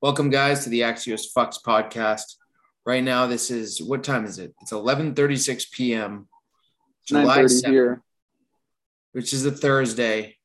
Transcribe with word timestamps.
Welcome, 0.00 0.30
guys, 0.30 0.64
to 0.64 0.70
the 0.70 0.80
Axios 0.82 1.22
Fux 1.36 1.56
podcast. 1.60 2.36
Right 2.86 3.02
now, 3.02 3.26
this 3.26 3.50
is 3.50 3.82
what 3.82 4.04
time 4.04 4.24
is 4.24 4.38
it? 4.38 4.54
It's 4.62 4.72
11:36 4.72 5.70
p.m. 5.72 6.28
July 7.06 7.40
9:30 7.42 7.66
here. 7.68 8.02
which 9.12 9.32
is 9.32 9.44
a 9.44 9.50
Thursday. 9.50 10.36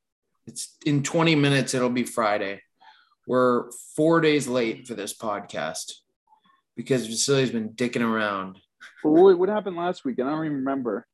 It's 0.46 0.76
in 0.84 1.02
20 1.02 1.36
minutes. 1.36 1.72
It'll 1.72 1.88
be 1.88 2.02
Friday. 2.04 2.60
We're 3.26 3.70
four 3.96 4.20
days 4.20 4.46
late 4.48 4.86
for 4.86 4.94
this 4.94 5.14
podcast 5.16 5.92
because 6.76 7.06
Vasily's 7.08 7.50
been 7.50 7.70
dicking 7.70 8.02
around. 8.02 8.58
Well, 9.02 9.22
What, 9.24 9.38
what 9.38 9.48
happened 9.48 9.76
last 9.76 10.04
week? 10.04 10.18
I 10.20 10.24
don't 10.24 10.44
even 10.44 10.58
remember. 10.58 11.06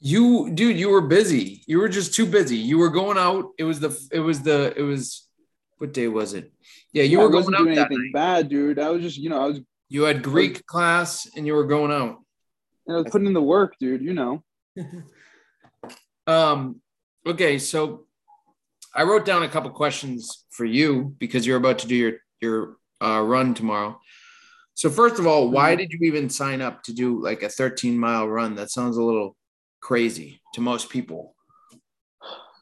You, 0.00 0.50
dude, 0.52 0.76
you 0.76 0.90
were 0.90 1.00
busy. 1.00 1.62
You 1.66 1.78
were 1.78 1.88
just 1.88 2.12
too 2.14 2.26
busy. 2.26 2.56
You 2.56 2.76
were 2.78 2.90
going 2.90 3.16
out. 3.16 3.50
It 3.56 3.64
was 3.64 3.78
the. 3.78 3.96
It 4.10 4.18
was 4.18 4.42
the. 4.42 4.74
It 4.76 4.82
was. 4.82 5.28
What 5.82 5.92
day 5.92 6.06
was 6.06 6.32
it? 6.32 6.52
Yeah, 6.92 7.02
you 7.02 7.18
Yeah, 7.18 7.24
were 7.24 7.32
I 7.32 7.34
wasn't 7.34 7.56
doing 7.56 7.76
anything 7.76 8.12
bad, 8.12 8.48
dude. 8.48 8.78
I 8.78 8.88
was 8.90 9.02
just, 9.02 9.18
you 9.18 9.28
know, 9.28 9.42
I 9.42 9.46
was, 9.46 9.60
You 9.88 10.04
had 10.04 10.22
Greek 10.22 10.64
class 10.64 11.28
and 11.36 11.44
you 11.44 11.54
were 11.54 11.66
going 11.66 11.90
out. 11.90 12.20
I 12.88 12.92
was 12.92 13.06
putting 13.10 13.26
in 13.26 13.32
the 13.32 13.42
work, 13.42 13.74
dude. 13.80 14.00
You 14.00 14.14
know. 14.14 14.44
Um, 16.28 16.80
okay, 17.26 17.58
so 17.58 18.06
I 18.94 19.02
wrote 19.02 19.24
down 19.24 19.42
a 19.42 19.48
couple 19.48 19.70
questions 19.70 20.44
for 20.50 20.64
you 20.64 21.16
because 21.18 21.44
you're 21.44 21.56
about 21.56 21.80
to 21.80 21.88
do 21.88 21.96
your 21.96 22.12
your 22.40 22.76
uh, 23.02 23.20
run 23.20 23.52
tomorrow. 23.52 24.00
So 24.74 24.88
first 24.88 25.18
of 25.18 25.26
all, 25.26 25.50
why 25.50 25.74
did 25.74 25.92
you 25.92 25.98
even 26.06 26.28
sign 26.28 26.60
up 26.60 26.84
to 26.84 26.92
do 26.94 27.20
like 27.20 27.42
a 27.42 27.48
13 27.48 27.98
mile 27.98 28.28
run? 28.28 28.54
That 28.54 28.70
sounds 28.70 28.98
a 28.98 29.02
little 29.02 29.36
crazy 29.80 30.40
to 30.54 30.60
most 30.60 30.90
people. 30.90 31.34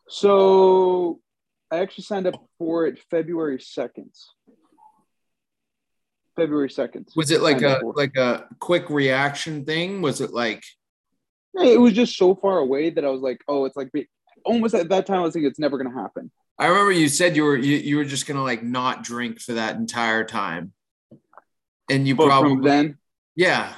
So 0.09 1.21
I 1.70 1.79
actually 1.79 2.05
signed 2.05 2.27
up 2.27 2.34
for 2.59 2.87
it 2.87 2.98
February 3.10 3.59
2nd. 3.59 4.10
February 6.37 6.68
2nd. 6.68 7.15
Was 7.16 7.30
it 7.30 7.43
like 7.43 7.63
a 7.63 7.80
like 7.95 8.16
a 8.16 8.46
quick 8.59 8.88
reaction 8.90 9.65
thing? 9.65 10.02
Was 10.02 10.21
it 10.21 10.32
like 10.32 10.65
It 11.54 11.80
was 11.80 11.93
just 11.93 12.16
so 12.16 12.35
far 12.35 12.59
away 12.59 12.91
that 12.91 13.04
I 13.04 13.09
was 13.09 13.21
like, 13.21 13.43
oh, 13.48 13.65
it's 13.65 13.76
like 13.76 13.91
almost 14.45 14.74
at 14.74 14.88
that 14.88 15.07
time 15.07 15.21
I 15.21 15.23
was 15.23 15.35
thinking 15.35 15.51
it's 15.51 15.59
never 15.59 15.79
gonna 15.79 15.95
happen. 15.95 16.30
I 16.59 16.66
remember 16.66 16.93
you 16.93 17.09
said 17.09 17.37
you 17.37 17.45
were 17.45 17.57
you, 17.57 17.76
you 17.76 17.96
were 17.96 18.04
just 18.04 18.26
gonna 18.26 18.43
like 18.43 18.63
not 18.63 19.02
drink 19.04 19.41
for 19.41 19.54
that 19.54 19.76
entire 19.76 20.24
time, 20.24 20.73
and 21.91 22.07
you 22.07 22.15
But 22.16 22.26
probably 22.26 22.68
then, 22.68 22.98
yeah 23.37 23.74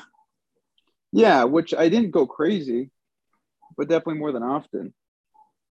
yeah, 1.13 1.45
which 1.45 1.75
I 1.75 1.89
didn't 1.91 2.11
go 2.11 2.27
crazy, 2.27 2.91
but 3.77 3.89
definitely 3.89 4.19
more 4.19 4.33
than 4.33 4.43
often, 4.43 4.95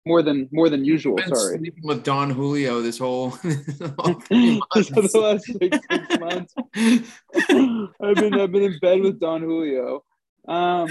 more 0.10 0.22
than 0.24 0.50
more 0.52 0.70
than 0.70 0.84
usual. 0.84 1.16
been 1.16 1.36
Sorry. 1.36 1.58
sleeping 1.60 1.84
with 1.92 2.04
Don 2.04 2.30
Julio 2.32 2.82
this 2.82 2.98
whole, 2.98 3.30
whole 4.00 4.20
for 4.28 4.36
months. 4.36 5.14
the 5.14 5.20
last 5.28 5.46
six, 5.46 5.78
six 5.90 6.20
months. 6.20 6.54
I've 8.02 8.16
been 8.16 8.34
I've 8.40 8.52
been 8.52 8.64
in 8.64 8.80
bed 8.80 9.00
with 9.02 9.20
Don 9.20 9.42
Julio. 9.42 10.04
Um, 10.48 10.88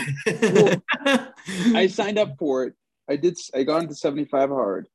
I 1.74 1.88
signed 1.88 2.18
up 2.18 2.36
for 2.38 2.64
it. 2.64 2.74
I 3.10 3.16
did. 3.16 3.36
I 3.54 3.64
got 3.64 3.82
into 3.82 3.94
seventy 3.94 4.24
five 4.24 4.50
hard. 4.50 4.86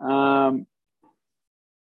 Um, 0.00 0.66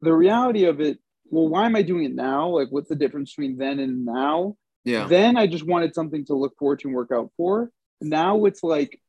the 0.01 0.13
reality 0.15 0.65
of 0.67 0.81
it. 0.81 0.99
Well, 1.31 1.49
why 1.49 1.67
am 1.67 1.75
I 1.75 1.83
doing 1.83 2.05
it 2.05 2.15
now? 2.15 2.49
Like, 2.51 2.69
what's 2.71 2.89
the 2.89 2.95
difference 2.95 3.33
between 3.35 3.57
then 3.57 3.81
and 3.81 4.05
now? 4.05 4.57
yeah, 4.85 5.07
Then 5.09 5.37
I 5.37 5.47
just 5.49 5.67
wanted 5.67 5.95
something 5.95 6.25
to 6.27 6.35
look 6.35 6.55
forward 6.59 6.79
to 6.81 6.89
and 6.89 6.95
work 6.95 7.11
out 7.13 7.31
for. 7.37 7.71
Now 8.01 8.45
it's 8.45 8.63
like 8.63 9.01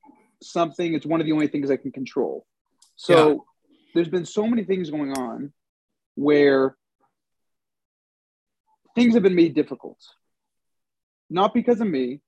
something. 0.42 0.94
It's 0.96 1.06
one 1.06 1.20
of 1.20 1.28
the 1.28 1.34
only 1.34 1.48
things 1.48 1.70
I 1.70 1.76
can 1.78 1.92
control. 1.92 2.46
So 2.96 3.46
there's 3.94 4.10
been 4.10 4.26
so 4.26 4.48
many 4.48 4.64
things 4.64 4.90
going 4.90 5.14
on 5.18 5.54
where 6.16 6.76
things 8.96 9.14
have 9.14 9.24
been 9.24 9.36
made 9.36 9.54
difficult. 9.54 10.00
Not 11.30 11.54
because 11.54 11.82
of 11.82 11.88
me, 11.88 12.22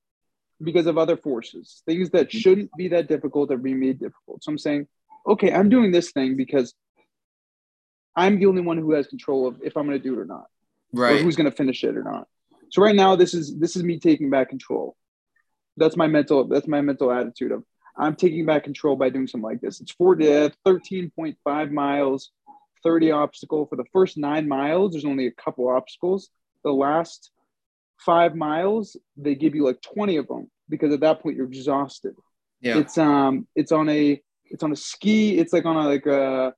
because 0.61 0.87
of 0.87 0.97
other 0.97 1.17
forces. 1.17 1.81
Things 1.85 2.09
that 2.11 2.27
mm-hmm. 2.27 2.37
shouldn't 2.37 2.71
be 2.77 2.89
that 2.89 3.07
difficult 3.07 3.51
are 3.51 3.57
being 3.57 3.79
made 3.79 3.99
difficult. 3.99 4.43
So 4.43 4.51
I'm 4.51 4.57
saying, 4.57 4.87
okay, 5.25 5.53
I'm 5.53 5.69
doing 5.69 5.91
this 5.91 6.11
thing 6.11 6.35
because 6.35 6.73
I'm 8.15 8.39
the 8.39 8.47
only 8.47 8.61
one 8.61 8.77
who 8.77 8.93
has 8.93 9.07
control 9.07 9.47
of 9.47 9.61
if 9.63 9.77
I'm 9.77 9.85
going 9.85 9.97
to 9.97 10.03
do 10.03 10.13
it 10.15 10.19
or 10.19 10.25
not, 10.25 10.47
or 10.93 11.03
right. 11.03 11.21
who's 11.21 11.35
going 11.35 11.49
to 11.49 11.55
finish 11.55 11.83
it 11.83 11.95
or 11.95 12.03
not. 12.03 12.27
So 12.71 12.81
right 12.81 12.95
now, 12.95 13.15
this 13.15 13.33
is 13.33 13.57
this 13.57 13.75
is 13.75 13.83
me 13.83 13.99
taking 13.99 14.29
back 14.29 14.49
control. 14.49 14.97
That's 15.77 15.95
my 15.95 16.07
mental. 16.07 16.47
That's 16.47 16.67
my 16.67 16.81
mental 16.81 17.11
attitude 17.11 17.51
of 17.51 17.63
I'm 17.97 18.15
taking 18.15 18.45
back 18.45 18.63
control 18.63 18.95
by 18.95 19.09
doing 19.09 19.27
something 19.27 19.43
like 19.49 19.61
this. 19.61 19.81
It's 19.81 19.91
four 19.91 20.15
to 20.15 20.51
13.5 20.65 21.71
miles, 21.71 22.31
30 22.83 23.11
obstacle. 23.11 23.65
For 23.65 23.75
the 23.75 23.85
first 23.91 24.17
nine 24.17 24.47
miles, 24.47 24.91
there's 24.91 25.05
only 25.05 25.27
a 25.27 25.31
couple 25.31 25.67
obstacles. 25.69 26.29
The 26.63 26.71
last 26.71 27.31
five 27.99 28.35
miles, 28.35 28.95
they 29.15 29.35
give 29.35 29.55
you 29.55 29.65
like 29.65 29.81
20 29.81 30.17
of 30.17 30.27
them 30.27 30.49
because 30.69 30.93
at 30.93 30.99
that 30.99 31.21
point 31.21 31.37
you're 31.37 31.47
exhausted. 31.47 32.13
Yeah, 32.61 32.79
It's 32.79 32.97
um 32.97 33.47
it's 33.55 33.71
on 33.71 33.87
a 33.89 34.21
it's 34.45 34.63
on 34.63 34.71
a 34.71 34.75
ski, 34.75 35.37
it's 35.37 35.53
like 35.53 35.65
on 35.65 35.75
a 35.77 35.87
like 35.87 36.05
a 36.05 36.53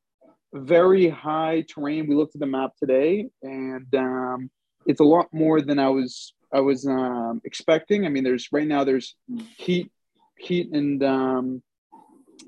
very 0.54 1.10
high 1.10 1.66
terrain. 1.70 2.08
We 2.08 2.16
looked 2.16 2.36
at 2.36 2.40
the 2.40 2.48
map 2.48 2.72
today 2.78 3.28
and 3.44 3.94
um 3.96 4.50
it's 4.86 5.00
a 5.00 5.04
lot 5.06 5.28
more 5.34 5.62
than 5.62 5.78
I 5.80 5.90
was 5.90 6.34
I 6.54 6.62
was 6.62 6.86
um 6.88 7.42
expecting. 7.44 8.06
I 8.06 8.10
mean 8.10 8.24
there's 8.24 8.48
right 8.52 8.68
now 8.68 8.84
there's 8.84 9.16
heat 9.58 9.92
heat 10.40 10.72
and 10.74 11.04
um 11.04 11.62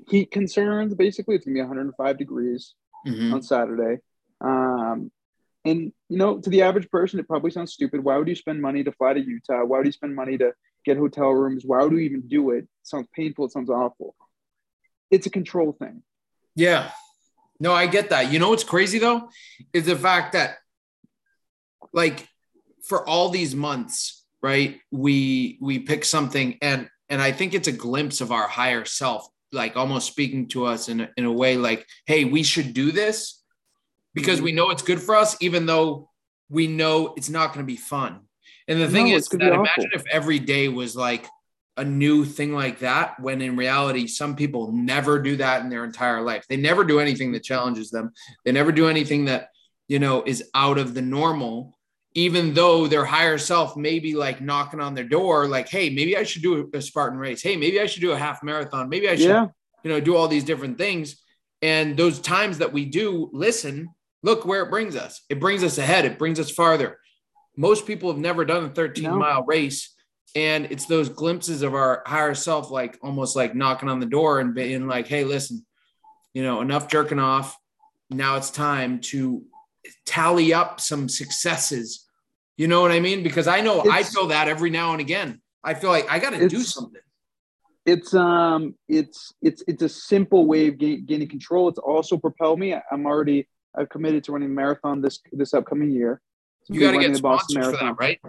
heat 0.08 0.30
concerns 0.30 0.94
basically 0.94 1.34
it's 1.36 1.44
gonna 1.44 1.54
be 1.54 1.60
105 1.60 2.18
degrees 2.18 2.74
Mhm. 3.06 3.32
on 3.34 3.42
Saturday. 3.42 4.00
Um, 4.40 5.10
and 5.64 5.92
you 6.08 6.18
know, 6.18 6.38
to 6.40 6.50
the 6.50 6.62
average 6.62 6.88
person, 6.90 7.18
it 7.20 7.26
probably 7.28 7.50
sounds 7.50 7.72
stupid. 7.72 8.02
Why 8.02 8.16
would 8.16 8.28
you 8.28 8.34
spend 8.34 8.60
money 8.60 8.82
to 8.84 8.92
fly 8.92 9.12
to 9.12 9.20
Utah? 9.20 9.64
Why 9.64 9.78
would 9.78 9.86
you 9.86 9.92
spend 9.92 10.14
money 10.14 10.36
to 10.38 10.52
get 10.84 10.96
hotel 10.96 11.30
rooms? 11.30 11.64
Why 11.64 11.82
would 11.82 11.92
you 11.92 11.98
even 12.00 12.22
do 12.28 12.50
it? 12.50 12.58
It 12.64 12.68
sounds 12.82 13.08
painful. 13.14 13.44
It 13.46 13.52
sounds 13.52 13.70
awful. 13.70 14.14
It's 15.10 15.26
a 15.26 15.30
control 15.30 15.72
thing. 15.72 16.02
yeah. 16.56 16.90
No, 17.60 17.72
I 17.72 17.86
get 17.86 18.10
that. 18.10 18.32
You 18.32 18.40
know 18.40 18.48
what's 18.50 18.64
crazy 18.64 18.98
though 18.98 19.28
is 19.72 19.86
the 19.86 19.94
fact 19.94 20.32
that, 20.32 20.56
like, 21.92 22.28
for 22.88 23.06
all 23.08 23.28
these 23.28 23.54
months, 23.54 24.24
right? 24.42 24.80
We 24.90 25.58
we 25.60 25.78
pick 25.78 26.04
something, 26.04 26.58
and 26.60 26.88
and 27.12 27.20
I 27.20 27.30
think 27.30 27.52
it's 27.52 27.68
a 27.68 27.72
glimpse 27.72 28.22
of 28.22 28.32
our 28.32 28.48
higher 28.48 28.86
self, 28.86 29.28
like 29.52 29.76
almost 29.76 30.06
speaking 30.06 30.48
to 30.48 30.64
us 30.64 30.88
in 30.88 31.02
a, 31.02 31.10
in 31.18 31.26
a 31.26 31.32
way 31.32 31.58
like, 31.58 31.86
hey, 32.06 32.24
we 32.24 32.42
should 32.42 32.72
do 32.72 32.90
this 32.90 33.42
because 34.14 34.40
we 34.40 34.50
know 34.50 34.70
it's 34.70 34.82
good 34.82 34.98
for 34.98 35.14
us, 35.14 35.36
even 35.42 35.66
though 35.66 36.08
we 36.48 36.66
know 36.66 37.12
it's 37.18 37.28
not 37.28 37.48
going 37.48 37.66
to 37.66 37.70
be 37.70 37.76
fun. 37.76 38.20
And 38.66 38.80
the 38.80 38.88
thing 38.88 39.10
No, 39.10 39.16
is 39.16 39.28
that 39.28 39.42
imagine 39.42 39.60
awful. 39.60 39.88
if 39.92 40.04
every 40.10 40.38
day 40.38 40.68
was 40.68 40.96
like 40.96 41.26
a 41.76 41.84
new 41.84 42.24
thing 42.24 42.54
like 42.54 42.78
that, 42.78 43.20
when 43.20 43.42
in 43.42 43.56
reality, 43.56 44.06
some 44.06 44.34
people 44.34 44.72
never 44.72 45.20
do 45.20 45.36
that 45.36 45.60
in 45.60 45.68
their 45.68 45.84
entire 45.84 46.22
life. 46.22 46.46
They 46.48 46.56
never 46.56 46.82
do 46.82 46.98
anything 46.98 47.32
that 47.32 47.44
challenges 47.44 47.90
them. 47.90 48.12
They 48.46 48.52
never 48.52 48.72
do 48.72 48.88
anything 48.88 49.26
that, 49.26 49.48
you 49.86 49.98
know, 49.98 50.22
is 50.24 50.44
out 50.54 50.78
of 50.78 50.94
the 50.94 51.02
normal, 51.02 51.76
even 52.14 52.52
though 52.52 52.86
their 52.86 53.04
higher 53.04 53.38
self 53.38 53.76
may 53.76 53.98
be 53.98 54.14
like 54.14 54.40
knocking 54.40 54.80
on 54.80 54.94
their 54.94 55.04
door, 55.04 55.46
like, 55.46 55.68
hey, 55.68 55.88
maybe 55.90 56.16
I 56.16 56.24
should 56.24 56.42
do 56.42 56.68
a 56.74 56.82
Spartan 56.82 57.18
race. 57.18 57.42
Hey, 57.42 57.56
maybe 57.56 57.80
I 57.80 57.86
should 57.86 58.02
do 58.02 58.12
a 58.12 58.18
half 58.18 58.42
marathon. 58.42 58.88
Maybe 58.88 59.08
I 59.08 59.16
should 59.16 59.28
Yeah. 59.28 59.46
you 59.82 59.90
know, 59.90 60.00
do 60.00 60.14
all 60.16 60.28
these 60.28 60.44
different 60.44 60.78
things. 60.78 61.22
And 61.62 61.96
those 61.96 62.18
times 62.20 62.58
that 62.58 62.72
we 62.72 62.84
do 62.84 63.30
listen, 63.32 63.88
look 64.22 64.44
where 64.44 64.62
it 64.62 64.70
brings 64.70 64.94
us. 64.94 65.22
It 65.30 65.40
brings 65.40 65.64
us 65.64 65.78
ahead. 65.78 66.04
It 66.04 66.18
brings 66.18 66.38
us 66.38 66.50
farther. 66.50 66.98
Most 67.56 67.86
people 67.86 68.10
have 68.10 68.20
never 68.20 68.44
done 68.44 68.64
a 68.64 68.68
13 68.68 69.04
No. 69.04 69.16
mile 69.16 69.44
race. 69.44 69.94
And 70.34 70.66
it's 70.70 70.86
those 70.86 71.08
glimpses 71.08 71.62
of 71.62 71.74
our 71.74 72.02
higher 72.06 72.34
self, 72.34 72.70
like 72.70 72.98
almost 73.02 73.36
like 73.36 73.54
knocking 73.54 73.88
on 73.88 74.00
the 74.00 74.06
door 74.06 74.40
and 74.40 74.54
being 74.54 74.86
like, 74.86 75.06
hey, 75.06 75.24
listen, 75.24 75.64
you 76.34 76.42
know, 76.42 76.60
enough 76.62 76.88
jerking 76.88 77.18
off. 77.18 77.56
Now 78.10 78.36
it's 78.36 78.50
time 78.50 79.00
to 79.12 79.44
tally 80.06 80.52
up 80.54 80.80
some 80.80 81.08
successes. 81.08 82.06
You 82.56 82.68
know 82.68 82.80
what 82.82 82.92
I 82.92 83.00
mean? 83.00 83.22
Because 83.22 83.46
I 83.48 83.60
know 83.60 83.82
I 83.90 84.02
feel 84.02 84.28
that 84.28 84.48
every 84.48 84.70
now 84.70 84.92
and 84.92 85.00
again. 85.00 85.40
I 85.64 85.74
feel 85.74 85.90
like 85.90 86.10
I 86.10 86.18
got 86.18 86.30
to 86.30 86.48
do 86.48 86.60
something. 86.60 87.00
It's 87.84 88.14
um 88.14 88.76
it's 88.88 89.32
it's 89.42 89.62
it's 89.66 89.82
a 89.82 89.88
simple 89.88 90.46
way 90.46 90.68
of 90.68 90.78
gain, 90.78 91.04
gaining 91.04 91.28
control. 91.28 91.68
It's 91.68 91.78
also 91.78 92.16
propelled 92.16 92.58
me. 92.60 92.74
I- 92.74 92.82
I'm 92.92 93.06
already 93.06 93.48
I've 93.76 93.88
committed 93.88 94.22
to 94.24 94.32
running 94.32 94.50
a 94.50 94.52
marathon 94.52 95.00
this 95.00 95.18
this 95.32 95.52
upcoming 95.54 95.90
year. 95.90 96.20
So 96.64 96.74
You 96.74 96.80
got 96.80 96.92
to 96.92 96.98
get 97.00 97.12
the 97.12 97.20
Boston 97.20 97.54
sponsors 97.54 97.78
for 97.78 97.84
Marathon. 97.84 97.96
that, 97.98 97.98
right? 97.98 98.20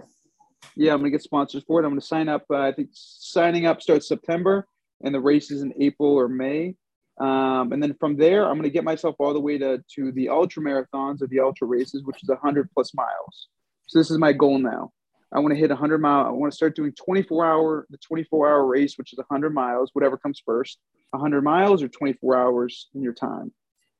Yeah, 0.76 0.92
I'm 0.92 0.98
gonna 0.98 1.10
get 1.10 1.22
sponsors 1.22 1.62
for 1.64 1.80
it. 1.80 1.84
I'm 1.84 1.92
gonna 1.92 2.00
sign 2.00 2.28
up. 2.28 2.44
Uh, 2.50 2.56
I 2.58 2.72
think 2.72 2.88
signing 2.92 3.66
up 3.66 3.80
starts 3.80 4.08
September, 4.08 4.66
and 5.04 5.14
the 5.14 5.20
race 5.20 5.52
is 5.52 5.62
in 5.62 5.72
April 5.78 6.10
or 6.12 6.26
May. 6.26 6.74
Um, 7.18 7.72
and 7.72 7.82
then 7.82 7.94
from 8.00 8.16
there, 8.16 8.48
I'm 8.48 8.56
gonna 8.56 8.70
get 8.70 8.84
myself 8.84 9.16
all 9.18 9.32
the 9.32 9.40
way 9.40 9.58
to 9.58 9.82
to 9.96 10.12
the 10.12 10.28
ultra 10.28 10.62
marathons 10.62 11.22
or 11.22 11.26
the 11.28 11.40
ultra 11.40 11.66
races, 11.66 12.02
which 12.04 12.22
is 12.22 12.28
100 12.28 12.70
plus 12.72 12.92
miles. 12.94 13.48
So 13.86 13.98
this 13.98 14.10
is 14.10 14.18
my 14.18 14.32
goal 14.32 14.58
now. 14.58 14.90
I 15.32 15.40
want 15.40 15.52
to 15.52 15.58
hit 15.58 15.70
100 15.70 15.98
mile. 15.98 16.26
I 16.26 16.30
want 16.30 16.52
to 16.52 16.56
start 16.56 16.76
doing 16.76 16.92
24 16.92 17.44
hour 17.44 17.86
the 17.90 17.98
24 17.98 18.48
hour 18.48 18.66
race, 18.66 18.96
which 18.96 19.12
is 19.12 19.18
100 19.18 19.52
miles, 19.52 19.90
whatever 19.92 20.16
comes 20.16 20.40
first, 20.44 20.78
100 21.10 21.42
miles 21.42 21.82
or 21.82 21.88
24 21.88 22.36
hours 22.36 22.88
in 22.94 23.02
your 23.02 23.14
time 23.14 23.52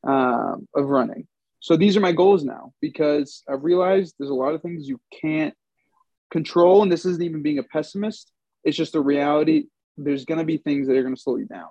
um, 0.05 0.69
of 0.75 0.87
running. 0.87 1.27
So 1.61 1.77
these 1.77 1.97
are 1.97 2.01
my 2.01 2.13
goals 2.13 2.45
now 2.45 2.73
because 2.81 3.43
I've 3.49 3.65
realized 3.65 4.15
there's 4.19 4.31
a 4.31 4.35
lot 4.35 4.55
of 4.55 4.63
things 4.63 4.87
you 4.87 5.01
can't 5.21 5.55
control, 6.31 6.83
and 6.83 6.93
this 6.93 7.05
isn't 7.05 7.23
even 7.23 7.43
being 7.43 7.59
a 7.59 7.63
pessimist. 7.63 8.31
It's 8.65 8.77
just 8.77 8.95
a 8.95 9.01
reality. 9.01 9.65
There's 9.97 10.25
going 10.25 10.39
to 10.39 10.45
be 10.45 10.59
things 10.59 10.87
that 10.87 10.97
are 10.97 11.03
going 11.03 11.15
to 11.15 11.21
slow 11.21 11.37
you 11.37 11.47
down. 11.47 11.71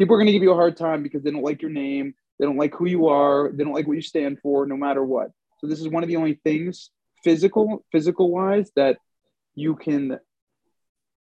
People 0.00 0.14
are 0.14 0.18
going 0.18 0.28
to 0.28 0.32
give 0.32 0.42
you 0.42 0.52
a 0.52 0.54
hard 0.54 0.78
time 0.78 1.02
because 1.02 1.22
they 1.22 1.30
don't 1.30 1.42
like 1.42 1.60
your 1.60 1.70
name, 1.70 2.14
they 2.38 2.46
don't 2.46 2.56
like 2.56 2.74
who 2.74 2.86
you 2.86 3.08
are, 3.08 3.50
they 3.52 3.64
don't 3.64 3.74
like 3.74 3.86
what 3.86 3.96
you 3.96 4.02
stand 4.02 4.38
for, 4.40 4.64
no 4.64 4.74
matter 4.74 5.04
what. 5.04 5.30
So 5.58 5.66
this 5.66 5.78
is 5.78 5.88
one 5.88 6.02
of 6.02 6.08
the 6.08 6.16
only 6.16 6.40
things 6.42 6.88
physical, 7.22 7.84
physical 7.92 8.30
wise, 8.30 8.70
that 8.76 8.96
you 9.54 9.76
can 9.76 10.18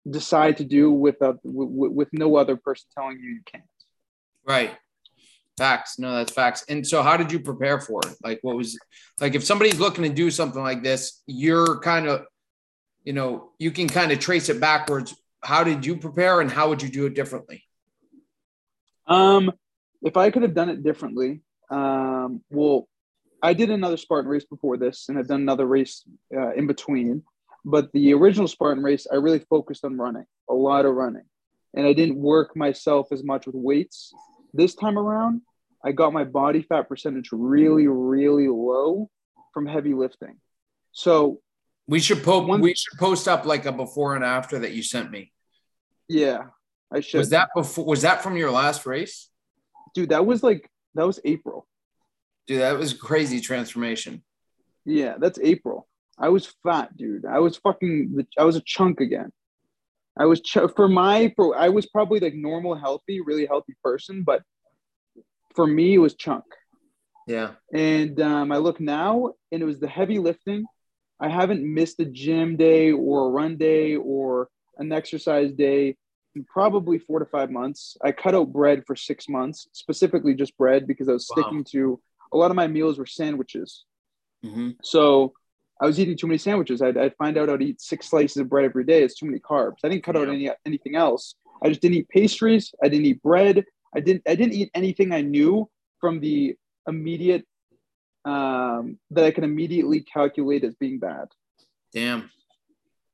decide 0.10 0.56
to 0.60 0.64
do 0.64 0.94
with, 0.94 1.22
a, 1.22 1.36
with, 1.44 1.92
with 1.92 2.08
no 2.14 2.38
other 2.38 2.56
person 2.56 2.88
telling 2.98 3.20
you 3.20 3.31
you 3.31 3.42
can't. 3.46 3.66
Right. 4.48 4.72
Facts. 5.58 6.00
No, 6.00 6.16
that's 6.16 6.31
facts. 6.31 6.64
And 6.70 6.88
so, 6.88 7.04
how 7.04 7.18
did 7.18 7.34
you 7.34 7.42
prepare 7.42 7.81
for 7.81 8.00
it? 8.08 8.16
Like, 8.24 8.40
what 8.44 8.56
was 8.56 8.80
like 9.20 9.36
if 9.36 9.44
somebody's 9.44 9.78
looking 9.78 10.06
to 10.06 10.10
do 10.10 10.31
something 10.31 10.62
like 10.62 10.84
this, 10.84 11.22
you're 11.28 11.81
kind 11.81 12.08
of, 12.08 12.24
you 13.04 13.12
know, 13.12 13.52
you 13.60 13.72
can 13.72 13.90
kind 13.90 14.14
of 14.14 14.20
trace 14.20 14.48
it 14.48 14.62
backwards. 14.62 15.14
How 15.44 15.66
did 15.66 15.86
you 15.86 15.98
prepare, 15.98 16.40
and 16.40 16.50
how 16.50 16.70
would 16.70 16.81
you 16.81 16.88
do 16.88 17.08
it 17.08 17.14
differently? 17.14 17.66
Um, 19.10 19.52
if 20.02 20.16
I 20.16 20.30
could 20.30 20.44
have 20.44 20.54
done 20.54 20.70
it 20.70 20.84
differently, 20.84 21.42
um, 21.70 22.42
well, 22.50 22.88
I 23.42 23.54
did 23.54 23.70
another 23.70 23.98
Spartan 23.98 24.30
race 24.30 24.46
before 24.46 24.78
this, 24.78 25.10
and 25.10 25.18
I've 25.18 25.28
done 25.28 25.42
another 25.42 25.66
race 25.66 26.04
uh, 26.36 26.54
in 26.54 26.68
between. 26.68 27.24
But 27.66 27.92
the 27.92 28.14
original 28.14 28.48
Spartan 28.48 28.84
race, 28.84 29.08
I 29.12 29.16
really 29.16 29.40
focused 29.40 29.84
on 29.84 29.98
running, 29.98 30.26
a 30.50 30.54
lot 30.54 30.86
of 30.86 30.94
running, 30.94 31.26
and 31.74 31.86
I 31.86 31.94
didn't 31.94 32.18
work 32.18 32.56
myself 32.56 33.08
as 33.12 33.24
much 33.24 33.46
with 33.46 33.56
weights. 33.56 34.14
This 34.54 34.76
time 34.76 34.98
around, 34.98 35.42
I 35.84 35.92
got 35.92 36.14
my 36.14 36.24
body 36.24 36.62
fat 36.62 36.88
percentage 36.88 37.30
really, 37.32 37.88
really 37.88 38.48
low 38.48 39.10
from 39.54 39.66
heavy 39.66 39.94
lifting. 39.94 40.38
So 40.92 41.42
we 41.88 42.00
should 42.00 42.24
post 42.24 42.62
we 42.62 42.76
should 42.76 42.98
post 43.00 43.28
up 43.28 43.46
like 43.46 43.66
a 43.66 43.72
before 43.72 44.16
and 44.16 44.24
after 44.24 44.60
that 44.60 44.72
you 44.72 44.84
sent 44.84 45.12
me. 45.12 45.32
Yeah, 46.08 46.46
I 46.92 47.02
should. 47.02 47.20
Was 47.20 47.30
that 47.30 47.50
before 47.56 47.86
was 47.86 48.02
that 48.02 48.24
from 48.24 48.38
your 48.38 48.52
last 48.52 48.86
race? 48.86 49.30
Dude, 49.94 50.10
that 50.10 50.26
was 50.26 50.44
like 50.44 50.70
that 50.96 51.06
was 51.06 51.20
April. 51.24 51.68
Dude, 52.48 52.62
that 52.62 52.78
was 52.78 52.94
crazy 52.94 53.42
transformation. 53.42 54.24
Yeah, 54.86 55.16
that's 55.20 55.40
April. 55.42 55.88
I 56.18 56.30
was 56.30 56.54
fat, 56.64 56.96
dude. 56.98 57.26
I 57.26 57.40
was 57.40 57.58
fucking 57.58 58.26
I 58.38 58.44
was 58.44 58.56
a 58.56 58.62
chunk 58.62 59.02
again. 59.02 59.32
I 60.18 60.26
was 60.26 60.42
ch- 60.42 60.58
for 60.76 60.88
my 60.88 61.32
for 61.36 61.58
I 61.58 61.70
was 61.70 61.86
probably 61.86 62.20
like 62.20 62.34
normal 62.34 62.76
healthy, 62.76 63.22
really 63.22 63.46
healthy 63.46 63.76
person, 63.84 64.24
but 64.24 64.42
for 65.56 65.66
me, 65.68 65.96
it 65.96 66.00
was 66.00 66.16
chunk. 66.16 66.44
Yeah. 67.28 67.52
And 67.74 68.20
um, 68.22 68.52
I 68.52 68.58
look 68.58 68.80
now, 68.80 69.34
and 69.52 69.62
it 69.62 69.66
was 69.66 69.80
the 69.80 69.88
heavy 69.88 70.20
lifting. 70.20 70.66
I 71.20 71.30
haven't 71.30 71.64
missed 71.64 72.00
a 72.00 72.06
gym 72.06 72.58
day 72.58 72.92
or 72.92 73.28
a 73.28 73.30
run 73.30 73.58
day 73.58 73.96
or 73.96 74.50
an 74.78 74.92
exercise 74.92 75.52
day 75.52 75.96
probably 76.48 77.00
four 77.00 77.20
to 77.20 77.26
five 77.26 77.52
months. 77.52 77.98
I 78.04 78.12
cut 78.12 78.36
out 78.36 78.54
bread 78.54 78.84
for 78.86 78.96
six 78.96 79.28
months, 79.28 79.68
specifically 79.74 80.34
just 80.34 80.58
bread 80.58 80.88
because 80.88 81.10
I 81.10 81.14
was 81.14 81.28
wow. 81.30 81.42
sticking 81.42 81.64
to 81.72 82.00
a 82.31 82.38
lot 82.38 82.52
of 82.52 82.56
my 82.56 82.68
meals 82.68 83.00
were 83.00 83.06
sandwiches. 83.06 83.86
Mm-hmm. 84.46 84.72
So 84.84 85.34
I 85.81 85.86
was 85.86 86.00
eating 86.00 86.18
too 86.18 86.28
many 86.28 86.38
sandwiches. 86.38 86.81
I'd, 86.81 86.98
I'd, 86.98 87.16
find 87.16 87.38
out 87.38 87.50
I'd 87.50 87.62
eat 87.62 87.81
six 87.81 88.10
slices 88.10 88.38
of 88.38 88.50
bread 88.50 88.66
every 88.66 88.84
day. 88.84 89.04
It's 89.04 89.16
too 89.16 89.26
many 89.26 89.40
carbs. 89.40 89.78
I 89.84 89.90
didn't 89.90 90.04
cut 90.04 90.16
yeah. 90.16 90.22
out 90.22 90.30
any 90.30 90.50
anything 90.66 90.96
else. 90.96 91.36
I 91.64 91.70
just 91.70 91.81
didn't 91.81 91.98
eat 91.98 92.10
pastries. 92.10 92.74
I 92.84 92.90
didn't 92.90 93.06
eat 93.06 93.22
bread. 93.22 93.66
I 93.96 94.00
didn't 94.00 94.24
I 94.28 94.36
didn't 94.36 94.54
eat 94.54 94.72
anything 94.74 95.14
I 95.14 95.22
knew 95.22 95.70
from 96.00 96.20
the 96.20 96.56
immediate 96.88 97.46
um, 98.26 98.98
that 99.12 99.26
I 99.26 99.31
can 99.31 99.44
immediately 99.44 100.02
calculate 100.02 100.64
as 100.64 100.76
being 100.76 101.00
bad. 101.00 101.28
Damn. 101.94 102.30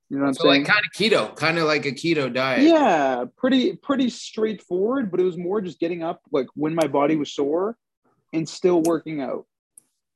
You 0.10 0.18
know 0.18 0.24
what 0.24 0.28
I'm 0.30 0.34
so 0.36 0.44
saying? 0.44 0.64
Like 0.64 0.72
kind 0.72 0.86
of 0.86 0.92
keto, 0.92 1.36
kind 1.36 1.58
of 1.58 1.66
like 1.66 1.86
a 1.86 1.92
keto 1.92 2.32
diet. 2.32 2.62
Yeah, 2.62 3.26
pretty 3.38 3.76
pretty 3.76 4.10
straightforward, 4.10 5.10
but 5.10 5.20
it 5.20 5.24
was 5.24 5.38
more 5.38 5.62
just 5.62 5.80
getting 5.80 6.04
up 6.04 6.22
like 6.32 6.48
when 6.54 6.76
my 6.76 6.88
body 6.88 7.16
was 7.16 7.34
sore 7.34 7.78
and 8.32 8.48
still 8.48 8.82
working 8.84 9.22
out. 9.22 9.46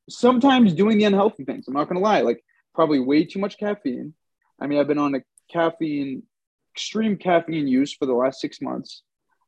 Sometimes 0.10 0.74
doing 0.74 0.98
the 0.98 1.06
unhealthy 1.06 1.44
things. 1.44 1.68
I'm 1.68 1.74
not 1.74 1.88
gonna 1.88 2.02
lie, 2.02 2.22
like 2.22 2.44
probably 2.76 3.00
way 3.00 3.26
too 3.26 3.40
much 3.40 3.58
caffeine. 3.58 4.14
I 4.60 4.68
mean, 4.68 4.80
I've 4.80 4.88
been 4.88 5.00
on 5.00 5.16
a 5.16 5.22
caffeine 5.52 6.24
extreme 6.76 7.18
caffeine 7.18 7.68
use 7.68 7.94
for 7.94 8.06
the 8.06 8.14
last 8.14 8.40
six 8.40 8.62
months. 8.62 9.04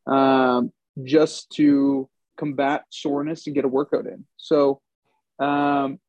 Um, 0.07 0.71
just 1.03 1.51
to 1.51 2.09
combat 2.37 2.85
soreness 2.89 3.45
and 3.45 3.55
get 3.55 3.65
a 3.65 3.67
workout 3.67 4.07
in. 4.07 4.25
So, 4.37 4.81
um, 5.39 5.99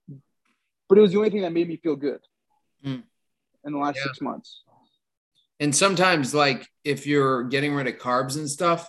but 0.88 0.99
it 0.99 1.02
was 1.02 1.12
the 1.12 1.19
only 1.19 1.31
thing 1.31 1.43
that 1.43 1.52
made 1.52 1.69
me 1.69 1.76
feel 1.76 1.96
good 1.96 2.20
mm. 2.84 3.02
In 3.64 3.73
the 3.73 3.79
last 3.79 3.97
yeah. 3.97 4.05
six 4.05 4.20
months. 4.20 4.62
And 5.61 5.75
sometimes, 5.75 6.35
like 6.35 6.67
if 6.85 7.06
you're 7.06 7.44
getting 7.44 7.75
rid 7.75 7.87
of 7.87 7.99
carbs 7.99 8.37
and 8.37 8.50
stuff, 8.50 8.88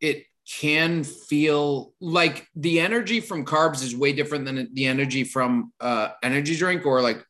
it 0.00 0.24
can 0.60 1.04
feel 1.04 1.94
like 2.00 2.46
the 2.54 2.80
energy 2.80 3.20
from 3.20 3.44
carbs 3.46 3.82
is 3.82 3.96
way 3.96 4.12
different 4.12 4.44
than 4.44 4.68
the 4.74 4.86
energy 4.86 5.24
from 5.24 5.72
uh, 5.80 6.08
energy 6.22 6.56
drink 6.56 6.84
or 6.84 7.00
like 7.00 7.24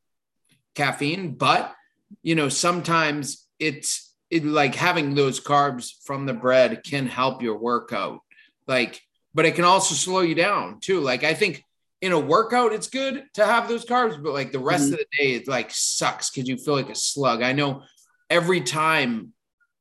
caffeine. 0.75 1.34
But 1.34 1.75
you 2.22 2.34
know, 2.34 2.49
sometimes 2.49 3.46
it's 3.58 4.14
it, 4.31 4.44
like 4.44 4.75
having 4.75 5.14
those 5.14 5.40
carbs 5.40 5.93
from 6.05 6.26
the 6.26 6.32
bread 6.32 6.82
can 6.84 7.06
help 7.06 7.43
your 7.43 7.58
workout. 7.58 8.20
Like, 8.67 9.00
but 9.34 9.44
it 9.44 9.55
can 9.55 9.64
also 9.64 9.94
slow 9.94 10.20
you 10.20 10.34
down 10.34 10.81
too. 10.81 11.00
Like, 11.00 11.22
I 11.25 11.34
think 11.34 11.62
in 12.05 12.12
a 12.12 12.19
workout, 12.19 12.75
it's 12.75 12.89
good 12.89 13.25
to 13.33 13.47
have 13.47 13.67
those 13.67 13.87
carbs, 13.87 14.23
but 14.23 14.35
like 14.35 14.53
the 14.53 14.59
rest 14.59 14.85
mm-hmm. 14.85 14.93
of 14.93 14.99
the 14.99 15.06
day, 15.19 15.35
it 15.37 15.49
like 15.49 15.71
sucks 15.71 16.29
because 16.29 16.47
you 16.47 16.59
feel 16.59 16.75
like 16.75 16.91
a 16.91 16.95
slug. 16.95 17.43
I 17.43 17.53
know 17.53 17.83
every 18.29 18.61
time 18.61 19.33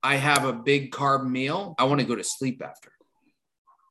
I 0.02 0.16
have 0.16 0.46
a 0.46 0.54
big 0.54 0.94
carb 0.94 1.30
meal, 1.30 1.75
I 1.78 1.84
want 1.84 2.00
to 2.00 2.08
go 2.08 2.16
to 2.16 2.24
sleep 2.24 2.62
after. 2.64 2.94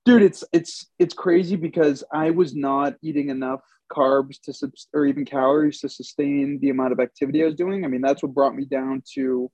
Dude, 0.07 0.23
it's 0.23 0.45
it's 0.51 0.87
it's 0.99 1.13
crazy 1.13 1.57
because 1.57 2.03
I 2.11 2.31
was 2.31 2.57
not 2.57 2.95
eating 3.03 3.29
enough 3.29 3.61
carbs 3.93 4.41
to 4.45 4.73
or 4.95 5.05
even 5.05 5.27
calories 5.27 5.81
to 5.81 5.91
sustain 5.91 6.59
the 6.61 6.71
amount 6.71 6.93
of 6.93 7.01
activity 7.01 7.43
I 7.43 7.47
was 7.47 7.55
doing. 7.55 7.85
I 7.85 7.89
mean, 7.89 8.01
that's 8.01 8.23
what 8.23 8.33
brought 8.33 8.57
me 8.57 8.65
down 8.65 9.03
to 9.15 9.51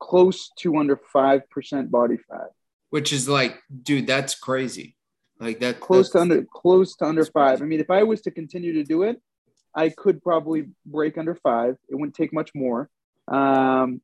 close 0.00 0.50
to 0.60 0.78
under 0.78 0.98
5% 1.14 1.90
body 1.90 2.16
fat 2.16 2.48
which 2.90 3.12
is 3.12 3.28
like 3.28 3.60
dude 3.82 4.06
that's 4.06 4.34
crazy 4.34 4.95
like 5.38 5.60
that 5.60 5.80
close 5.80 6.10
to 6.10 6.18
under 6.18 6.44
close 6.44 6.96
to 6.96 7.04
under 7.04 7.24
five 7.24 7.60
i 7.62 7.64
mean 7.64 7.80
if 7.80 7.90
i 7.90 8.02
was 8.02 8.20
to 8.22 8.30
continue 8.30 8.72
to 8.72 8.84
do 8.84 9.02
it 9.02 9.20
i 9.74 9.88
could 9.88 10.22
probably 10.22 10.66
break 10.84 11.18
under 11.18 11.34
five 11.34 11.76
it 11.88 11.94
wouldn't 11.94 12.14
take 12.14 12.32
much 12.32 12.50
more 12.54 12.88
um, 13.28 14.00